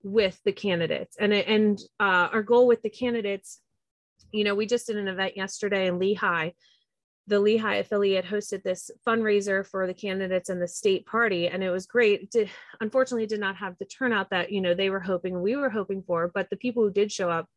[0.02, 1.16] with the candidates.
[1.18, 3.60] And and uh, our goal with the candidates
[4.32, 6.52] you know we just did an event yesterday in lehigh.
[7.28, 11.70] The lehigh affiliate hosted this fundraiser for the candidates and the state party and it
[11.70, 12.30] was great.
[12.30, 15.70] Did, unfortunately did not have the turnout that you know they were hoping we were
[15.70, 17.48] hoping for but the people who did show up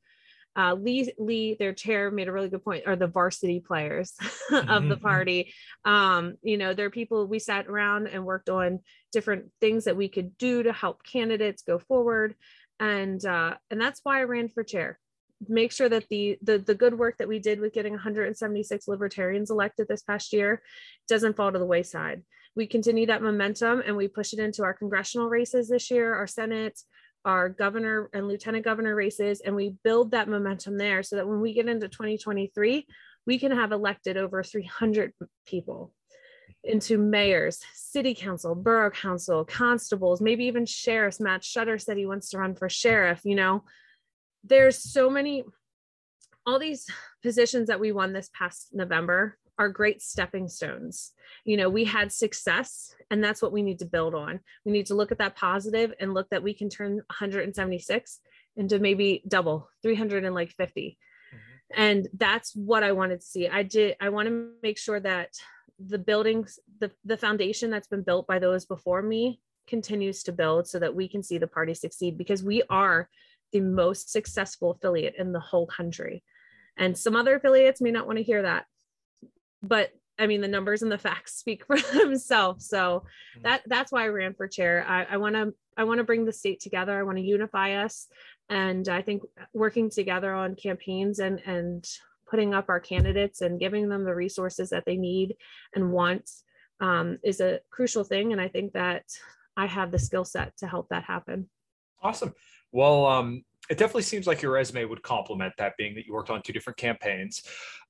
[0.59, 2.85] uh, Lee, Lee, their chair, made a really good point.
[2.85, 4.13] Are the varsity players
[4.51, 5.01] of the mm-hmm.
[5.01, 5.53] party?
[5.85, 8.81] Um, you know, there are people we sat around and worked on
[9.13, 12.35] different things that we could do to help candidates go forward,
[12.77, 14.99] and uh, and that's why I ran for chair.
[15.47, 19.51] Make sure that the the the good work that we did with getting 176 libertarians
[19.51, 20.61] elected this past year
[21.07, 22.23] doesn't fall to the wayside.
[22.53, 26.27] We continue that momentum and we push it into our congressional races this year, our
[26.27, 26.77] Senate,
[27.25, 31.41] our governor and lieutenant governor races and we build that momentum there so that when
[31.41, 32.85] we get into 2023
[33.25, 35.13] we can have elected over 300
[35.45, 35.93] people
[36.63, 41.19] into mayors city council borough council constables maybe even sheriffs.
[41.19, 43.63] Matt shutter said he wants to run for sheriff you know?
[44.43, 45.43] There's so many
[46.45, 46.87] all these
[47.21, 51.11] positions that we won this past november are great stepping stones.
[51.43, 54.39] You know, we had success and that's what we need to build on.
[54.65, 58.19] We need to look at that positive and look that we can turn 176
[58.55, 60.97] into maybe double 300 and like 50.
[61.35, 61.81] Mm-hmm.
[61.81, 63.49] And that's what I wanted to see.
[63.49, 65.33] I did I want to make sure that
[65.77, 70.67] the buildings the the foundation that's been built by those before me continues to build
[70.67, 73.09] so that we can see the party succeed because we are
[73.51, 76.23] the most successful affiliate in the whole country.
[76.77, 78.65] And some other affiliates may not want to hear that
[79.61, 82.67] but I mean, the numbers and the facts speak for themselves.
[82.67, 83.43] So mm-hmm.
[83.43, 84.85] that that's why I ran for chair.
[84.87, 86.97] I want to I want to bring the state together.
[86.99, 88.07] I want to unify us,
[88.49, 91.87] and I think working together on campaigns and and
[92.29, 95.35] putting up our candidates and giving them the resources that they need
[95.73, 96.29] and want
[96.79, 98.31] um, is a crucial thing.
[98.31, 99.03] And I think that
[99.57, 101.49] I have the skill set to help that happen.
[102.01, 102.33] Awesome.
[102.71, 106.29] Well, um, it definitely seems like your resume would complement that, being that you worked
[106.29, 107.43] on two different campaigns.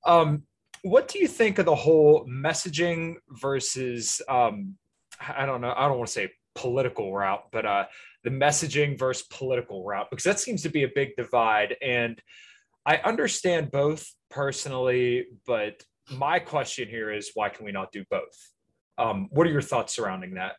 [0.06, 0.44] Um,
[0.82, 4.76] what do you think of the whole messaging versus, um,
[5.20, 7.84] I don't know, I don't want to say political route, but uh,
[8.24, 11.76] the messaging versus political route, because that seems to be a big divide.
[11.82, 12.20] And
[12.86, 18.36] I understand both personally, but my question here is why can we not do both?
[18.98, 20.56] Um, what are your thoughts surrounding that?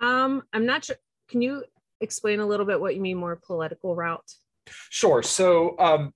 [0.00, 0.96] Um, I'm not sure.
[1.28, 1.64] Can you
[2.00, 4.32] explain a little bit what you mean more political route?
[4.90, 5.22] Sure.
[5.22, 6.12] So um,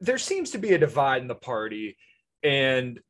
[0.00, 1.96] there seems to be a divide in the party,
[2.44, 3.00] and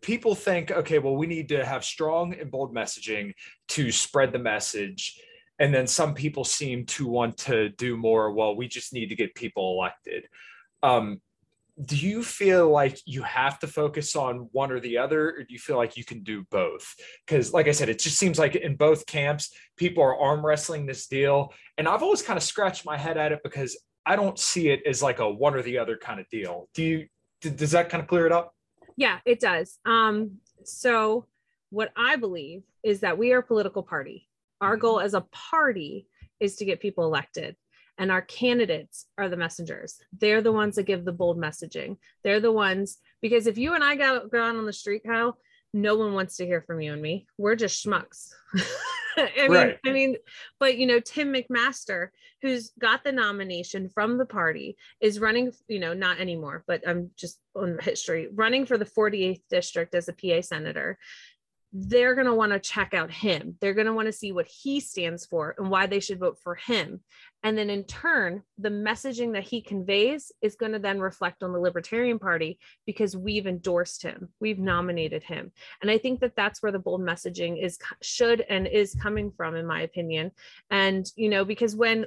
[0.00, 3.34] people think, okay, well, we need to have strong and bold messaging
[3.68, 5.20] to spread the message.
[5.58, 8.32] And then some people seem to want to do more.
[8.32, 10.26] Well, we just need to get people elected.
[10.82, 11.20] Um,
[11.84, 15.52] do you feel like you have to focus on one or the other or do
[15.52, 16.94] you feel like you can do both
[17.26, 20.86] because like i said it just seems like in both camps people are arm wrestling
[20.86, 24.38] this deal and i've always kind of scratched my head at it because i don't
[24.38, 27.06] see it as like a one or the other kind of deal do you
[27.40, 28.54] does that kind of clear it up?
[28.96, 29.78] Yeah it does.
[29.84, 31.26] Um so
[31.70, 34.28] what i believe is that we are a political party.
[34.60, 34.80] Our mm-hmm.
[34.80, 36.06] goal as a party
[36.40, 37.56] is to get people elected
[37.98, 39.98] and our candidates are the messengers.
[40.18, 41.96] They're the ones that give the bold messaging.
[42.24, 45.38] They're the ones because if you and i go, go out on the street kyle
[45.76, 47.26] no one wants to hear from you and me.
[47.36, 48.30] We're just schmucks
[49.38, 49.78] I mean, right.
[49.84, 50.16] I mean,
[50.60, 52.08] but you know, Tim McMaster,
[52.42, 57.10] who's got the nomination from the party, is running, you know, not anymore, but I'm
[57.16, 60.98] just on history, running for the 48th district as a PA senator
[61.78, 63.56] they're going to want to check out him.
[63.60, 66.38] They're going to want to see what he stands for and why they should vote
[66.42, 67.00] for him.
[67.42, 71.52] And then in turn, the messaging that he conveys is going to then reflect on
[71.52, 75.52] the Libertarian Party because we've endorsed him, we've nominated him.
[75.82, 79.54] And I think that that's where the bold messaging is should and is coming from
[79.54, 80.32] in my opinion.
[80.70, 82.06] And you know, because when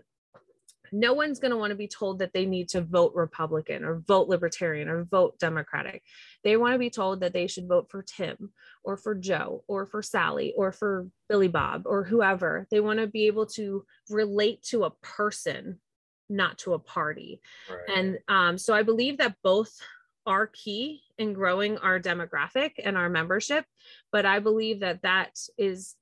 [0.92, 4.00] no one's going to want to be told that they need to vote Republican or
[4.08, 6.04] vote Libertarian or vote Democratic.
[6.44, 8.52] They want to be told that they should vote for Tim
[8.84, 12.68] or for Joe or for Sally or for Billy Bob or whoever.
[12.72, 15.80] They want to be able to relate to a person,
[16.30, 17.42] not to a party.
[17.70, 17.98] Right.
[17.98, 19.80] And um, so I believe that both
[20.26, 23.66] are key in growing our demographic and our membership.
[24.12, 25.96] But I believe that that is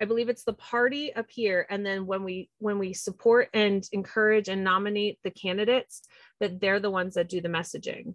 [0.00, 1.66] I believe it's the party up here.
[1.68, 6.02] And then when we when we support and encourage and nominate the candidates,
[6.40, 8.14] that they're the ones that do the messaging.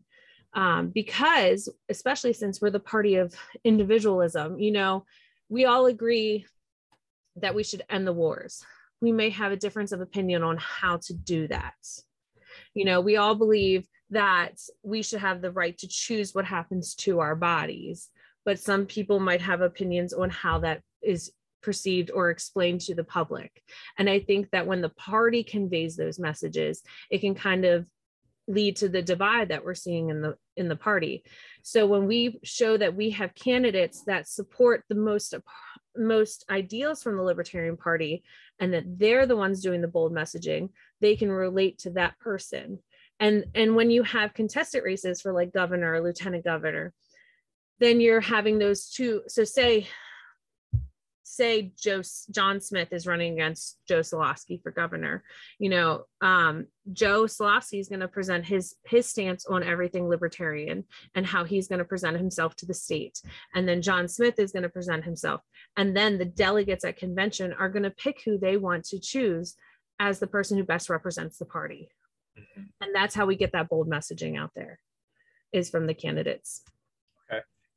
[0.53, 5.05] Um, because especially since we're the party of individualism, you know,
[5.49, 6.45] we all agree
[7.37, 8.63] that we should end the wars.
[9.01, 11.73] We may have a difference of opinion on how to do that.
[12.73, 16.93] You know, we all believe that we should have the right to choose what happens
[16.95, 18.09] to our bodies,
[18.45, 21.31] but some people might have opinions on how that is
[21.63, 23.63] perceived or explained to the public.
[23.97, 27.85] And I think that when the party conveys those messages, it can kind of
[28.47, 31.23] lead to the divide that we're seeing in the in the party.
[31.63, 35.33] So when we show that we have candidates that support the most
[35.95, 38.23] most ideals from the Libertarian Party
[38.59, 40.69] and that they're the ones doing the bold messaging,
[41.01, 42.79] they can relate to that person.
[43.19, 46.93] And and when you have contested races for like governor or lieutenant governor,
[47.79, 49.21] then you're having those two.
[49.27, 49.87] So say
[51.35, 55.23] say Joe John Smith is running against Joe Soloski for governor,
[55.59, 60.83] you know, um, Joe Soloski is going to present his his stance on everything libertarian
[61.15, 63.21] and how he's going to present himself to the state,
[63.55, 65.41] and then John Smith is going to present himself,
[65.77, 69.55] and then the delegates at convention are going to pick who they want to choose
[69.99, 71.89] as the person who best represents the party,
[72.37, 72.63] mm-hmm.
[72.81, 74.79] and that's how we get that bold messaging out there,
[75.51, 76.61] is from the candidates.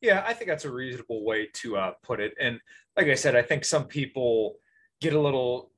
[0.07, 2.33] Yeah, I think that's a reasonable way to uh, put it.
[2.41, 2.61] And
[2.97, 4.55] like I said, I think some people
[5.01, 5.73] get a little,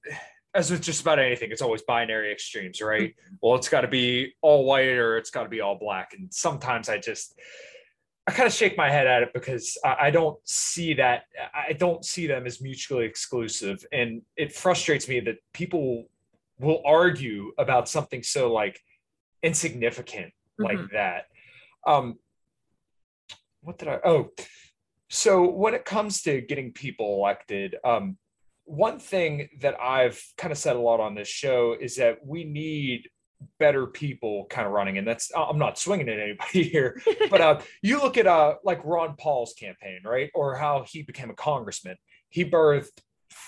[0.53, 3.13] as with just about anything, it's always binary extremes, right?
[3.13, 3.37] Mm-hmm.
[3.41, 6.13] Well, it's got to be all white or it's got to be all black.
[6.13, 7.41] And sometimes I just,
[8.27, 11.23] I kind of shake my head at it because I don't see that.
[11.55, 13.83] I don't see them as mutually exclusive.
[13.93, 16.11] And it frustrates me that people
[16.61, 18.79] will argue about something so like
[19.43, 20.65] insignificant mm-hmm.
[20.65, 21.29] like that.
[21.87, 22.19] Um,
[23.63, 23.99] what did I?
[24.05, 24.31] Oh,
[25.09, 28.19] so when it comes to getting people elected, um,
[28.65, 32.45] one thing that I've kind of said a lot on this show is that we
[32.45, 33.09] need
[33.59, 37.61] better people kind of running and that's i'm not swinging at anybody here but uh,
[37.83, 41.97] you look at uh, like ron paul's campaign right or how he became a congressman
[42.29, 43.01] he birthed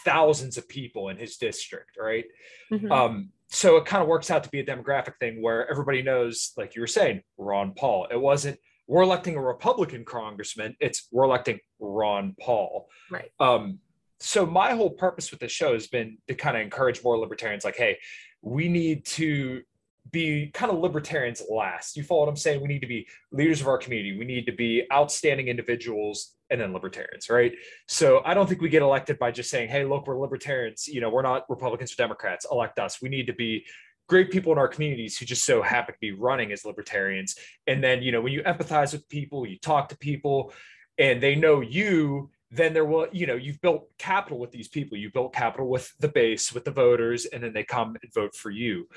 [0.04, 2.26] thousands of people in his district right
[2.70, 2.90] mm-hmm.
[2.92, 6.52] um, so it kind of works out to be a demographic thing where everybody knows
[6.56, 8.58] like you were saying ron paul it wasn't
[8.90, 13.78] we're electing a republican congressman it's we're electing ron paul right um,
[14.18, 17.64] so my whole purpose with this show has been to kind of encourage more libertarians
[17.64, 17.96] like hey
[18.42, 19.62] we need to
[20.10, 21.96] be kind of libertarians last.
[21.96, 22.60] You follow what I'm saying?
[22.60, 24.18] We need to be leaders of our community.
[24.18, 27.52] We need to be outstanding individuals and then libertarians, right?
[27.86, 30.88] So I don't think we get elected by just saying, hey, look, we're libertarians.
[30.88, 32.46] You know, we're not Republicans or Democrats.
[32.50, 33.00] Elect us.
[33.00, 33.64] We need to be
[34.10, 37.36] great people in our communities who just so happen to be running as libertarians.
[37.68, 40.52] And then, you know, when you empathize with people, you talk to people
[40.98, 44.98] and they know you, then there will, you know, you've built capital with these people.
[44.98, 48.34] You built capital with the base, with the voters, and then they come and vote
[48.34, 48.88] for you.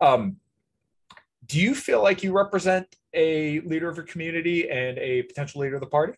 [0.00, 0.36] Um,
[1.44, 5.74] do you feel like you represent a leader of your community and a potential leader
[5.74, 6.14] of the party?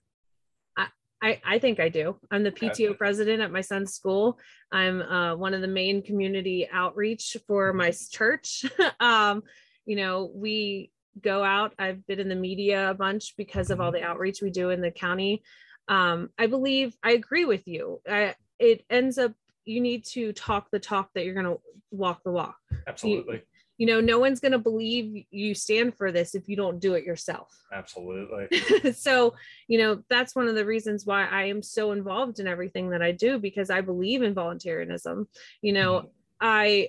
[1.22, 2.18] I, I think I do.
[2.30, 4.38] I'm the PTO president at my son's school.
[4.70, 8.64] I'm uh, one of the main community outreach for my church.
[9.00, 9.42] um,
[9.86, 10.90] you know, we
[11.20, 11.72] go out.
[11.78, 14.82] I've been in the media a bunch because of all the outreach we do in
[14.82, 15.42] the county.
[15.88, 18.00] Um, I believe I agree with you.
[18.08, 19.32] I, it ends up
[19.66, 21.60] you need to talk the talk that you're going to
[21.90, 22.56] walk the walk.
[22.86, 23.36] Absolutely.
[23.36, 23.42] You,
[23.78, 26.94] you know no one's going to believe you stand for this if you don't do
[26.94, 28.48] it yourself absolutely
[28.92, 29.34] so
[29.68, 33.02] you know that's one of the reasons why i am so involved in everything that
[33.02, 35.28] i do because i believe in voluntarism
[35.62, 36.08] you know mm-hmm.
[36.40, 36.88] i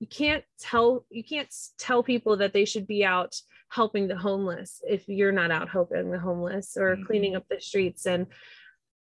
[0.00, 3.34] you can't tell you can't tell people that they should be out
[3.70, 7.04] helping the homeless if you're not out helping the homeless or mm-hmm.
[7.04, 8.26] cleaning up the streets and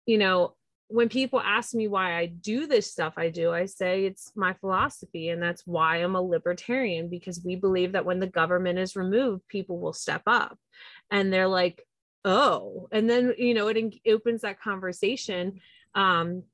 [0.07, 0.55] you know
[0.89, 4.53] when people ask me why I do this stuff I do, I say it's my
[4.55, 5.31] philosophy.
[5.31, 9.49] And that's why I'm a libertarian, because we believe that when the government is removed,
[9.49, 10.59] people will step up.
[11.11, 11.85] And they're like,
[12.25, 15.61] oh, and then, you know, it, opens that conversation
[15.95, 16.45] um,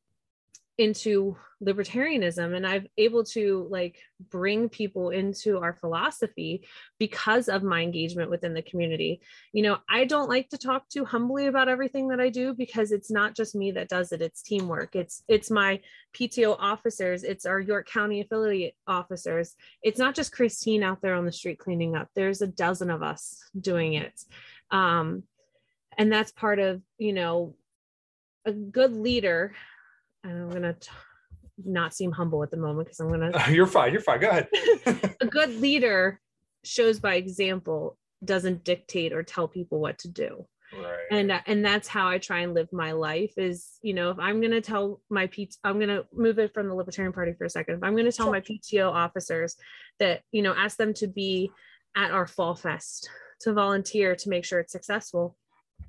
[0.78, 3.98] into libertarianism and i've able to like
[4.30, 6.66] bring people into our philosophy
[6.98, 9.20] because of my engagement within the community.
[9.52, 12.90] You know i don't like to talk too humbly about everything that i do because
[12.90, 14.96] it's not just me that does it it's teamwork.
[14.96, 15.80] It's it's my
[16.14, 19.54] pto officers it's our york county affiliate officers.
[19.82, 23.02] It's not just christine out there on the street cleaning up there's a dozen of
[23.02, 24.18] us doing it.
[24.70, 25.24] Um
[25.98, 27.54] and that's part of you know
[28.44, 29.54] a good leader
[30.24, 30.90] I'm gonna t-
[31.64, 33.32] not seem humble at the moment because I'm gonna.
[33.50, 33.92] you're fine.
[33.92, 34.20] You're fine.
[34.20, 34.48] Go ahead.
[35.20, 36.20] a good leader
[36.64, 40.46] shows by example, doesn't dictate or tell people what to do.
[40.74, 41.06] Right.
[41.10, 43.32] And uh, and that's how I try and live my life.
[43.36, 46.74] Is you know if I'm gonna tell my PT, I'm gonna move it from the
[46.74, 47.76] Libertarian Party for a second.
[47.76, 48.32] If I'm gonna tell sure.
[48.32, 49.56] my PTO officers
[49.98, 51.50] that you know ask them to be
[51.94, 53.10] at our fall fest
[53.40, 55.36] to volunteer to make sure it's successful,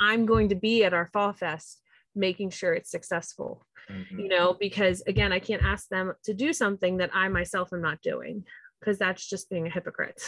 [0.01, 1.79] I'm going to be at our fall fest
[2.15, 4.19] making sure it's successful mm-hmm.
[4.19, 7.81] you know because again i can't ask them to do something that i myself am
[7.81, 8.43] not doing
[8.79, 10.21] because that's just being a hypocrite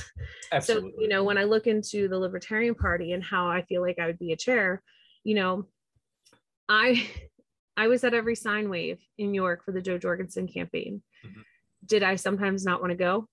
[0.52, 0.92] Absolutely.
[0.96, 4.00] so you know when i look into the libertarian party and how i feel like
[4.00, 4.82] i would be a chair
[5.24, 5.66] you know
[6.70, 7.08] i
[7.78, 11.42] i was at every sign wave in new york for the jo jorgensen campaign mm-hmm.
[11.86, 13.28] did i sometimes not want to go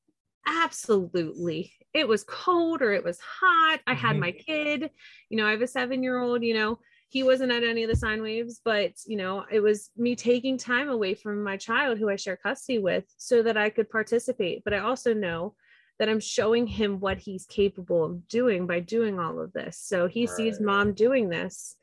[0.46, 4.06] absolutely it was cold or it was hot i mm-hmm.
[4.06, 4.90] had my kid
[5.28, 6.78] you know i have a seven year old you know
[7.12, 10.56] he wasn't at any of the sign waves, but you know, it was me taking
[10.56, 14.64] time away from my child who I share custody with so that I could participate.
[14.64, 15.54] But I also know
[15.98, 19.78] that I'm showing him what he's capable of doing by doing all of this.
[19.78, 20.34] So he right.
[20.34, 21.76] sees mom doing this.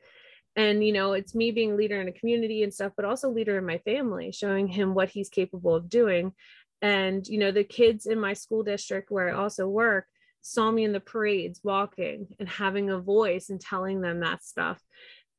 [0.55, 3.55] And you know, it's me being leader in a community and stuff, but also leader
[3.55, 6.33] in my family, showing him what he's capable of doing.
[6.81, 10.07] And you know, the kids in my school district where I also work
[10.41, 14.81] saw me in the parades walking and having a voice and telling them that stuff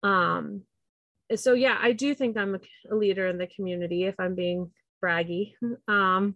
[0.02, 0.62] um
[1.34, 4.70] so yeah i do think i'm a, a leader in the community if i'm being
[5.02, 5.52] braggy
[5.88, 6.34] um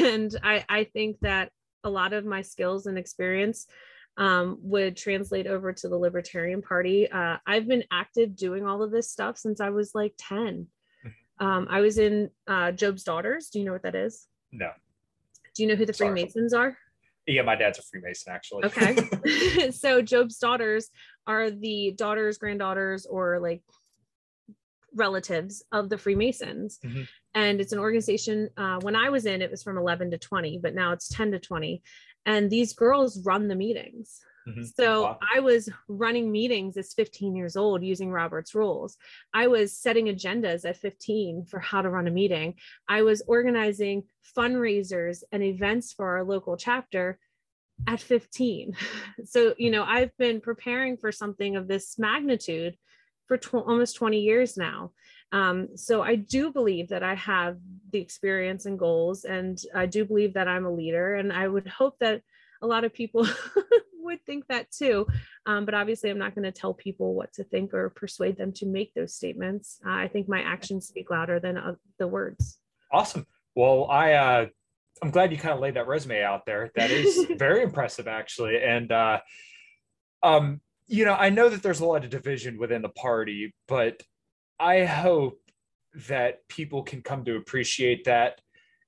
[0.00, 1.50] and i i think that
[1.84, 3.66] a lot of my skills and experience
[4.16, 7.10] um, would translate over to the Libertarian Party.
[7.10, 10.38] Uh, I've been active doing all of this stuff since I was like 10.
[10.38, 11.08] Mm-hmm.
[11.38, 13.48] Um, I was in uh, Job's Daughters.
[13.48, 14.28] Do you know what that is?
[14.52, 14.70] No.
[15.56, 16.10] Do you know who the Sorry.
[16.10, 16.78] Freemasons are?
[17.26, 18.64] Yeah, my dad's a Freemason, actually.
[18.64, 19.70] Okay.
[19.70, 20.90] so Job's daughters
[21.26, 23.62] are the daughters, granddaughters, or like
[24.94, 26.78] relatives of the Freemasons.
[26.84, 27.02] Mm-hmm.
[27.34, 28.50] And it's an organization.
[28.56, 31.32] Uh, when I was in, it was from 11 to 20, but now it's 10
[31.32, 31.82] to 20.
[32.26, 34.20] And these girls run the meetings.
[34.48, 34.64] Mm-hmm.
[34.64, 35.18] So wow.
[35.34, 38.96] I was running meetings as 15 years old using Robert's rules.
[39.32, 42.54] I was setting agendas at 15 for how to run a meeting.
[42.88, 44.04] I was organizing
[44.36, 47.18] fundraisers and events for our local chapter
[47.86, 48.76] at 15.
[49.24, 52.76] So, you know, I've been preparing for something of this magnitude
[53.26, 54.92] for tw- almost 20 years now.
[55.32, 57.58] Um, so I do believe that I have
[57.90, 61.14] the experience and goals, and I do believe that I'm a leader.
[61.14, 62.22] And I would hope that
[62.62, 63.26] a lot of people
[64.02, 65.06] would think that too.
[65.46, 68.52] Um, but obviously, I'm not going to tell people what to think or persuade them
[68.54, 69.80] to make those statements.
[69.84, 72.58] Uh, I think my actions speak louder than uh, the words.
[72.90, 73.26] Awesome.
[73.54, 74.46] Well, I uh,
[75.02, 76.70] I'm glad you kind of laid that resume out there.
[76.76, 78.62] That is very impressive, actually.
[78.62, 79.20] And uh,
[80.22, 84.02] um, you know, I know that there's a lot of division within the party, but
[84.60, 85.40] I hope
[86.08, 88.40] that people can come to appreciate that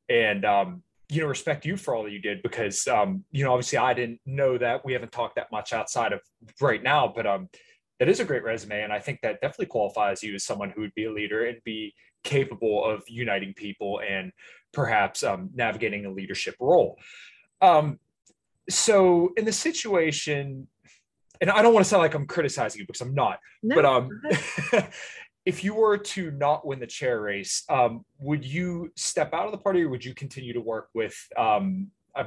[0.09, 0.83] and um,
[1.15, 3.95] you know respect you for all that you did because um, you know obviously I
[3.95, 6.21] didn't know that we haven't talked that much outside of
[6.61, 7.49] right now, but um,
[7.99, 10.81] that is a great resume, and I think that definitely qualifies you as someone who
[10.81, 11.95] would be a leader and be
[12.25, 14.33] capable of uniting people and
[14.73, 16.99] perhaps um, navigating a leadership role.
[17.61, 18.01] Um,
[18.69, 20.67] so in the situation,
[21.41, 23.77] and I don't want to sound like I'm criticizing you because I'm not, no.
[23.77, 24.09] but um,
[25.47, 29.53] if you were to not win the chair race, um, would you step out of
[29.53, 32.27] the party or would you continue to work with um, a,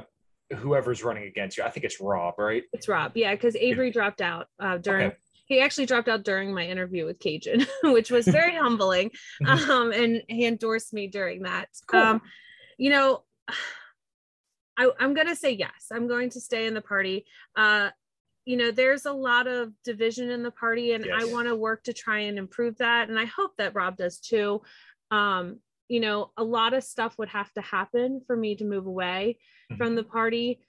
[0.54, 1.64] whoever's running against you?
[1.64, 2.62] I think it's Rob, right?
[2.72, 5.08] It's Rob, yeah, because Avery dropped out uh, during.
[5.08, 5.16] Okay.
[5.46, 9.10] He actually dropped out during my interview with Cajun, which was very humbling,
[9.42, 9.70] mm-hmm.
[9.70, 11.68] um, and he endorsed me during that.
[11.86, 12.00] Cool.
[12.00, 12.22] Um,
[12.76, 13.24] you know,
[14.78, 15.86] I, am going to say yes.
[15.90, 17.24] I'm going to stay in the party.
[17.56, 17.88] Uh,
[18.48, 21.14] you know there's a lot of division in the party and yes.
[21.20, 24.18] i want to work to try and improve that and i hope that rob does
[24.18, 24.62] too
[25.10, 28.86] um you know a lot of stuff would have to happen for me to move
[28.86, 29.36] away
[29.70, 29.76] mm-hmm.
[29.76, 30.60] from the party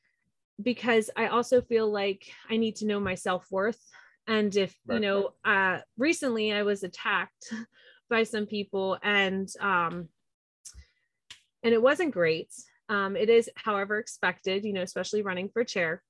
[0.61, 3.79] because i also feel like i need to know my self-worth
[4.27, 4.95] and if right.
[4.95, 7.53] you know uh recently i was attacked
[8.09, 10.09] by some people and um
[11.63, 12.51] and it wasn't great
[12.89, 16.03] um it is however expected you know especially running for chair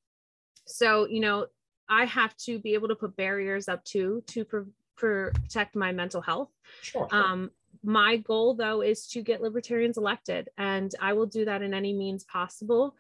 [0.66, 1.46] so you know
[1.90, 4.46] I have to be able to put barriers up too to
[4.96, 6.50] protect my mental health.
[6.82, 7.20] Sure, sure.
[7.20, 7.52] Um,
[7.84, 11.94] my goal, though, is to get libertarians elected, and I will do that in any
[11.94, 12.96] means possible.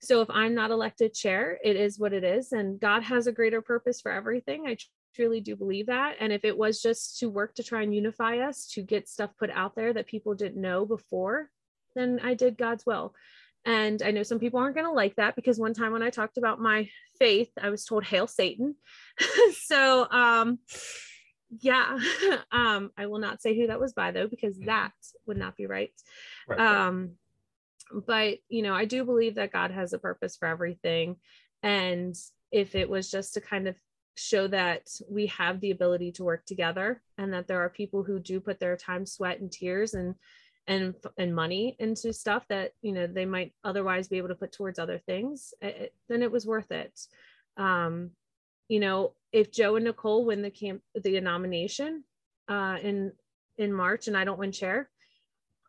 [0.00, 3.32] So if I'm not elected chair, it is what it is, and God has a
[3.32, 4.66] greater purpose for everything.
[4.66, 4.76] I
[5.14, 6.16] truly do believe that.
[6.20, 9.30] And if it was just to work to try and unify us, to get stuff
[9.38, 11.50] put out there that people didn't know before,
[11.94, 13.14] then I did God's will.
[13.66, 16.10] And I know some people aren't going to like that because one time when I
[16.10, 16.88] talked about my
[17.18, 18.76] faith, I was told, Hail Satan.
[19.64, 20.60] so, um,
[21.60, 21.98] yeah,
[22.52, 24.66] um, I will not say who that was by though, because mm-hmm.
[24.66, 24.92] that
[25.26, 25.90] would not be right.
[26.48, 26.60] right.
[26.60, 27.16] Um,
[28.06, 31.16] but, you know, I do believe that God has a purpose for everything.
[31.62, 32.14] And
[32.52, 33.76] if it was just to kind of
[34.14, 38.20] show that we have the ability to work together and that there are people who
[38.20, 40.14] do put their time, sweat, and tears and
[40.68, 44.52] and and money into stuff that you know they might otherwise be able to put
[44.52, 46.98] towards other things it, then it was worth it.
[47.56, 48.10] Um
[48.68, 52.02] you know if joe and nicole win the camp the nomination
[52.48, 53.12] uh in
[53.58, 54.90] in march and i don't win chair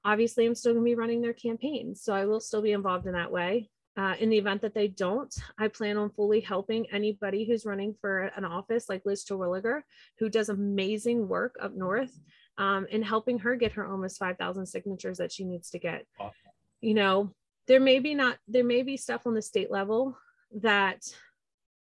[0.03, 1.93] obviously i'm still going to be running their campaign.
[1.93, 3.69] So i will still be involved in that way.
[3.97, 7.95] Uh, in the event that they don't, I plan on fully helping anybody who's running
[7.99, 9.81] for an office like Liz Terwilliger,
[10.19, 12.15] who does amazing work up north
[12.57, 16.05] um, and helping her get her almost 5,000 signatures that she needs to get.
[16.19, 16.33] Awesome.
[16.81, 17.33] You know,
[17.67, 20.17] there may be not, there may be stuff on the state level
[20.61, 21.01] that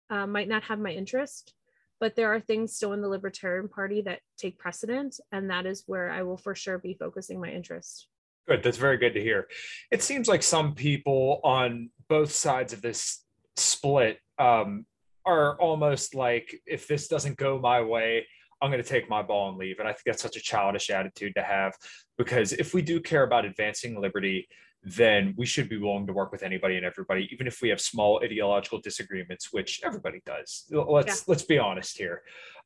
[0.10, 1.54] uh, might not have my interest,
[2.00, 5.20] but there are things still in the Libertarian Party that take precedent.
[5.32, 8.08] And that is where I will for sure be focusing my interest.
[8.48, 8.62] Good.
[8.62, 9.48] That's very good to hear.
[9.92, 13.24] It seems like some people on both sides of this
[13.58, 14.86] split um,
[15.26, 18.28] are almost like, if this doesn't go my way,
[18.62, 19.80] I'm going to take my ball and leave.
[19.80, 21.74] And I think that's such a childish attitude to have
[22.18, 24.48] because if we do care about advancing liberty,
[24.84, 27.82] then we should be willing to work with anybody and everybody, even if we have
[27.82, 30.66] small ideological disagreements, which everybody does.
[30.72, 31.24] Let's yeah.
[31.28, 32.22] let's be honest here.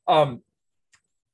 [0.06, 0.42] Um,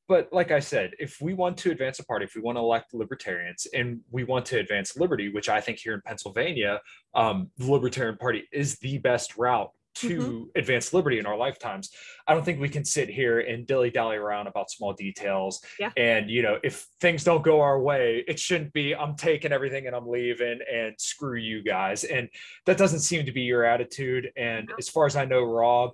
[0.08, 2.60] but like I said, if we want to advance a party, if we want to
[2.60, 6.80] elect libertarians, and we want to advance liberty, which I think here in Pennsylvania,
[7.14, 10.42] um, the Libertarian Party is the best route to mm-hmm.
[10.54, 11.90] advance liberty in our lifetimes.
[12.26, 15.60] I don't think we can sit here and dilly dally around about small details.
[15.78, 15.90] Yeah.
[15.96, 19.86] And, you know, if things don't go our way, it shouldn't be, I'm taking everything
[19.86, 22.04] and I'm leaving and screw you guys.
[22.04, 22.28] And
[22.66, 24.30] that doesn't seem to be your attitude.
[24.36, 25.92] And as far as I know, Rob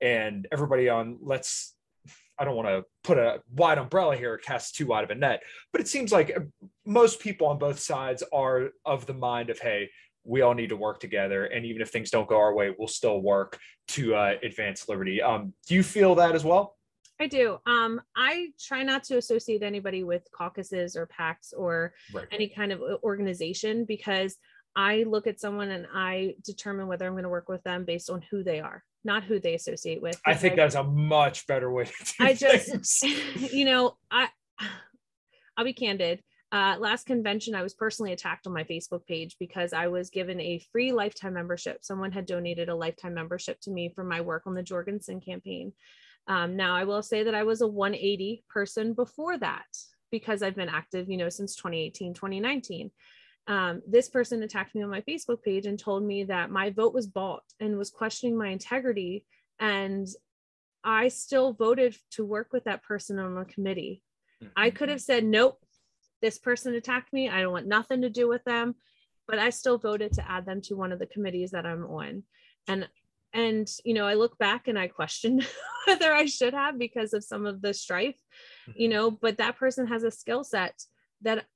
[0.00, 1.74] and everybody on, let's,
[2.38, 5.42] I don't want to put a wide umbrella here, cast too wide of a net,
[5.70, 6.36] but it seems like
[6.86, 9.90] most people on both sides are of the mind of, hey,
[10.24, 11.46] we all need to work together.
[11.46, 13.58] And even if things don't go our way, we'll still work
[13.88, 15.20] to uh, advance liberty.
[15.20, 16.76] Um, do you feel that as well?
[17.20, 17.58] I do.
[17.66, 22.26] Um, I try not to associate anybody with caucuses or PACs or right.
[22.32, 24.36] any kind of organization because
[24.74, 28.10] I look at someone and I determine whether I'm going to work with them based
[28.10, 30.20] on who they are, not who they associate with.
[30.26, 33.02] I think that's a much better way to do I just,
[33.52, 34.28] you know, I,
[35.56, 36.22] I'll be candid.
[36.52, 40.38] Uh, last convention, I was personally attacked on my Facebook page because I was given
[40.38, 41.78] a free lifetime membership.
[41.82, 45.72] Someone had donated a lifetime membership to me for my work on the Jorgensen campaign.
[46.28, 49.64] Um, now, I will say that I was a 180 person before that
[50.10, 52.90] because I've been active, you know, since 2018, 2019
[53.46, 56.94] um, this person attacked me on my Facebook page and told me that my vote
[56.94, 59.24] was bought and was questioning my integrity.
[59.58, 60.06] And
[60.84, 64.02] I still voted to work with that person on the committee.
[64.56, 65.60] I could have said, nope,
[66.22, 67.28] this person attacked me.
[67.28, 68.76] I don't want nothing to do with them.
[69.28, 72.24] But I still voted to add them to one of the committees that I'm on.
[72.68, 72.88] And
[73.34, 75.40] and you know i look back and i question
[75.86, 78.20] whether i should have because of some of the strife
[78.76, 78.94] you mm-hmm.
[78.94, 80.74] know but that person has a skill set
[81.22, 81.46] that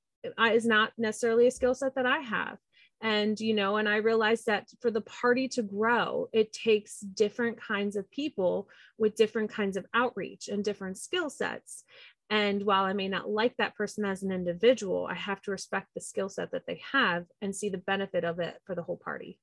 [0.52, 2.58] is not necessarily a skill set that I have.
[3.02, 7.60] And, you know, and I realized that for the party to grow, it takes different
[7.60, 11.84] kinds of people with different kinds of outreach and different skill sets.
[12.28, 15.88] And while I may not like that person as an individual, I have to respect
[15.94, 18.96] the skill set that they have and see the benefit of it for the whole
[18.96, 19.38] party.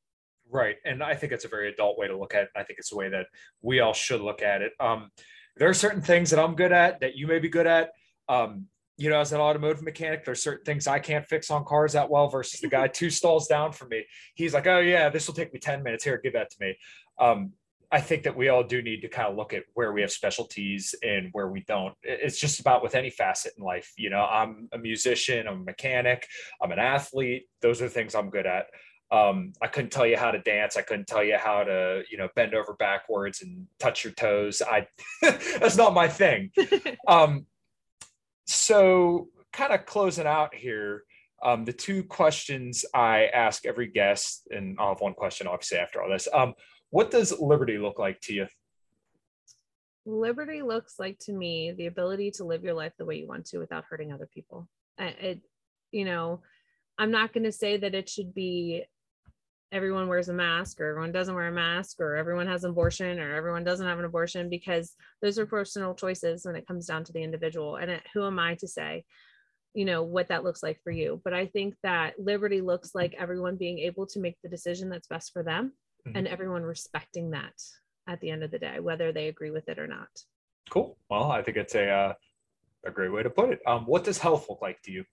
[0.49, 0.75] Right.
[0.85, 2.49] And I think it's a very adult way to look at it.
[2.55, 3.27] I think it's a way that
[3.61, 4.73] we all should look at it.
[4.79, 5.09] Um,
[5.55, 7.91] there are certain things that I'm good at that you may be good at.
[8.27, 8.67] Um,
[8.97, 12.09] you know, as an automotive mechanic, there's certain things I can't fix on cars that
[12.09, 14.05] well versus the guy two stalls down from me.
[14.35, 16.03] He's like, oh, yeah, this will take me 10 minutes.
[16.03, 16.77] Here, give that to me.
[17.19, 17.53] Um,
[17.93, 20.11] I think that we all do need to kind of look at where we have
[20.11, 21.93] specialties and where we don't.
[22.01, 23.93] It's just about with any facet in life.
[23.95, 26.27] You know, I'm a musician, I'm a mechanic,
[26.59, 27.43] I'm an athlete.
[27.61, 28.65] Those are the things I'm good at.
[29.11, 30.75] Um, I couldn't tell you how to dance.
[30.75, 34.63] I couldn't tell you how to, you know, bend over backwards and touch your toes.
[34.67, 34.87] I
[35.21, 36.51] that's not my thing.
[37.07, 37.45] Um,
[38.45, 41.03] so kind of closing out here
[41.43, 46.01] um, the two questions i ask every guest and i'll have one question obviously after
[46.01, 46.53] all this um,
[46.93, 48.47] what does liberty look like to you?
[50.05, 53.45] Liberty looks like to me the ability to live your life the way you want
[53.47, 54.67] to without hurting other people.
[54.99, 55.41] It
[55.93, 56.41] you know
[56.97, 58.83] i'm not going to say that it should be
[59.71, 63.19] everyone wears a mask or everyone doesn't wear a mask or everyone has an abortion
[63.19, 67.03] or everyone doesn't have an abortion because those are personal choices when it comes down
[67.03, 67.77] to the individual.
[67.77, 69.05] And who am i to say
[69.73, 71.21] you know what that looks like for you?
[71.23, 75.07] But i think that liberty looks like everyone being able to make the decision that's
[75.07, 75.73] best for them
[76.07, 76.17] mm-hmm.
[76.17, 77.53] and everyone respecting that
[78.07, 80.09] at the end of the day whether they agree with it or not
[80.69, 82.13] cool well i think it's a uh,
[82.85, 85.05] a great way to put it um, what does health look like to you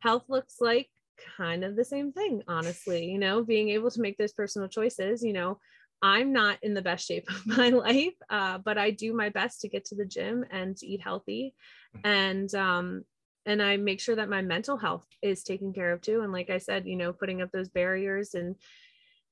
[0.00, 0.88] health looks like
[1.36, 5.22] kind of the same thing, honestly, you know, being able to make those personal choices,
[5.22, 5.58] you know,
[6.02, 9.60] I'm not in the best shape of my life, uh, but I do my best
[9.60, 11.54] to get to the gym and to eat healthy.
[11.96, 12.06] Mm-hmm.
[12.06, 13.04] And, um,
[13.46, 16.20] and I make sure that my mental health is taken care of too.
[16.20, 18.56] And like I said, you know, putting up those barriers and,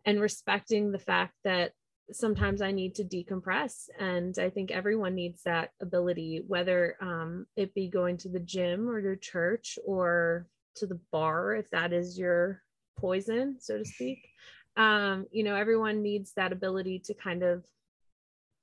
[0.09, 1.73] and respecting the fact that
[2.11, 3.91] sometimes I need to decompress.
[3.99, 8.89] And I think everyone needs that ability, whether um, it be going to the gym
[8.89, 10.47] or to church or
[10.77, 12.63] to the bar if that is your
[12.99, 14.29] poison so to speak
[14.77, 17.65] um, you know everyone needs that ability to kind of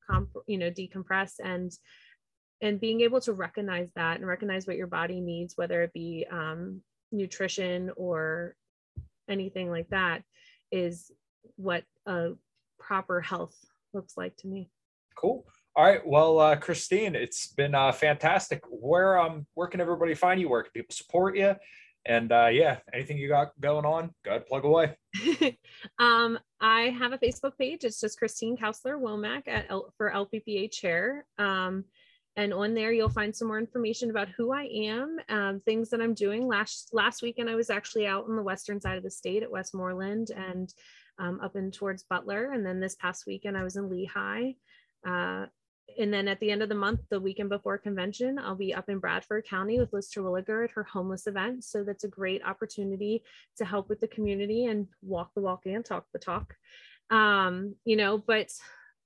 [0.09, 1.71] comp- you know decompress and
[2.61, 6.25] and being able to recognize that and recognize what your body needs whether it be
[6.31, 6.81] um,
[7.11, 8.55] nutrition or
[9.29, 10.23] anything like that
[10.71, 11.11] is
[11.55, 12.31] what a
[12.79, 13.55] proper health
[13.93, 14.69] looks like to me
[15.15, 20.13] cool all right well uh, christine it's been uh, fantastic where um where can everybody
[20.13, 21.55] find you where can people support you
[22.05, 24.95] and uh, yeah, anything you got going on, go ahead, plug away.
[25.99, 27.83] um, I have a Facebook page.
[27.83, 31.25] It's just Christine Kausler Womack at L- for LPPA chair.
[31.37, 31.85] Um,
[32.37, 36.01] and on there you'll find some more information about who I am, um, things that
[36.01, 36.47] I'm doing.
[36.47, 39.49] Last last weekend I was actually out on the western side of the state at
[39.49, 40.71] Westmoreland and
[41.19, 44.51] um, up in towards Butler, and then this past weekend I was in Lehigh.
[45.07, 45.45] Uh,
[45.99, 48.89] and then at the end of the month, the weekend before convention, I'll be up
[48.89, 51.63] in Bradford County with Liz Terwilliger at her homeless event.
[51.63, 53.23] So that's a great opportunity
[53.57, 56.55] to help with the community and walk the walk and talk the talk.
[57.11, 58.49] Um, you know, but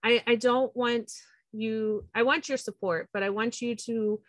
[0.04, 1.12] I, I don't want
[1.52, 4.22] you, I want your support, but I want you to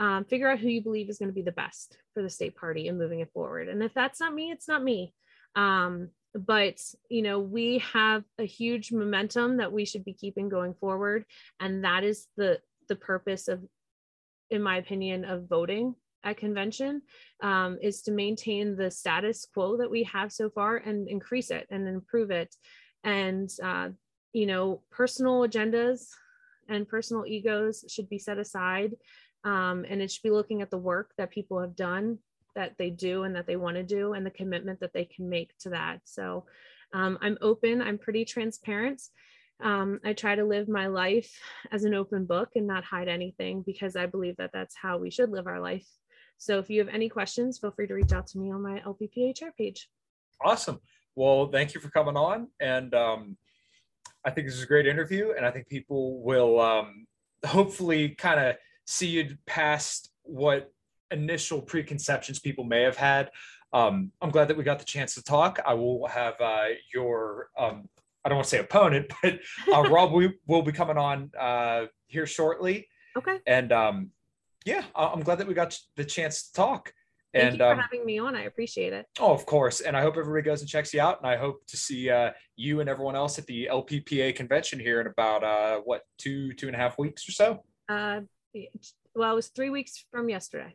[0.00, 2.56] um, figure out who you believe is going to be the best for the state
[2.56, 3.68] party and moving it forward.
[3.68, 5.12] And if that's not me, it's not me.
[5.54, 10.74] Um, but you know we have a huge momentum that we should be keeping going
[10.74, 11.24] forward
[11.58, 12.58] and that is the
[12.88, 13.60] the purpose of
[14.50, 17.02] in my opinion of voting at convention
[17.42, 21.66] um, is to maintain the status quo that we have so far and increase it
[21.70, 22.54] and improve it.
[23.04, 23.90] And, uh,
[24.32, 26.06] you know, personal agendas
[26.68, 28.92] and personal egos should be set aside.
[29.44, 32.18] Um, and it should be looking at the work that people have done,
[32.54, 35.28] that they do, and that they want to do, and the commitment that they can
[35.28, 36.00] make to that.
[36.04, 36.46] So
[36.92, 39.02] um, I'm open, I'm pretty transparent.
[39.62, 41.38] Um, I try to live my life
[41.70, 45.10] as an open book and not hide anything because I believe that that's how we
[45.10, 45.86] should live our life.
[46.38, 48.80] So if you have any questions, feel free to reach out to me on my
[48.80, 49.90] LPPA chair page.
[50.42, 50.80] Awesome.
[51.14, 52.48] Well, thank you for coming on.
[52.60, 53.36] And um,
[54.24, 55.32] I think this is a great interview.
[55.36, 57.06] And I think people will um,
[57.44, 60.72] hopefully kind of see you past what
[61.10, 63.30] initial preconceptions people may have had.
[63.72, 65.60] Um, I'm glad that we got the chance to talk.
[65.64, 67.88] I will have uh, your um,
[68.24, 69.38] I don't want to say opponent, but
[69.72, 72.88] uh, Rob we will be coming on uh, here shortly.
[73.16, 73.38] Okay.
[73.46, 74.10] And um,
[74.64, 76.92] yeah, I'm glad that we got the chance to talk.
[77.32, 78.34] Thank and you for um, having me on.
[78.34, 79.06] I appreciate it.
[79.20, 79.80] Oh, of course.
[79.80, 81.18] And I hope everybody goes and checks you out.
[81.20, 85.00] And I hope to see uh, you and everyone else at the LPPA convention here
[85.00, 87.64] in about uh, what two two and a half weeks or so.
[87.88, 88.20] Uh,
[89.14, 90.74] well, it was three weeks from yesterday.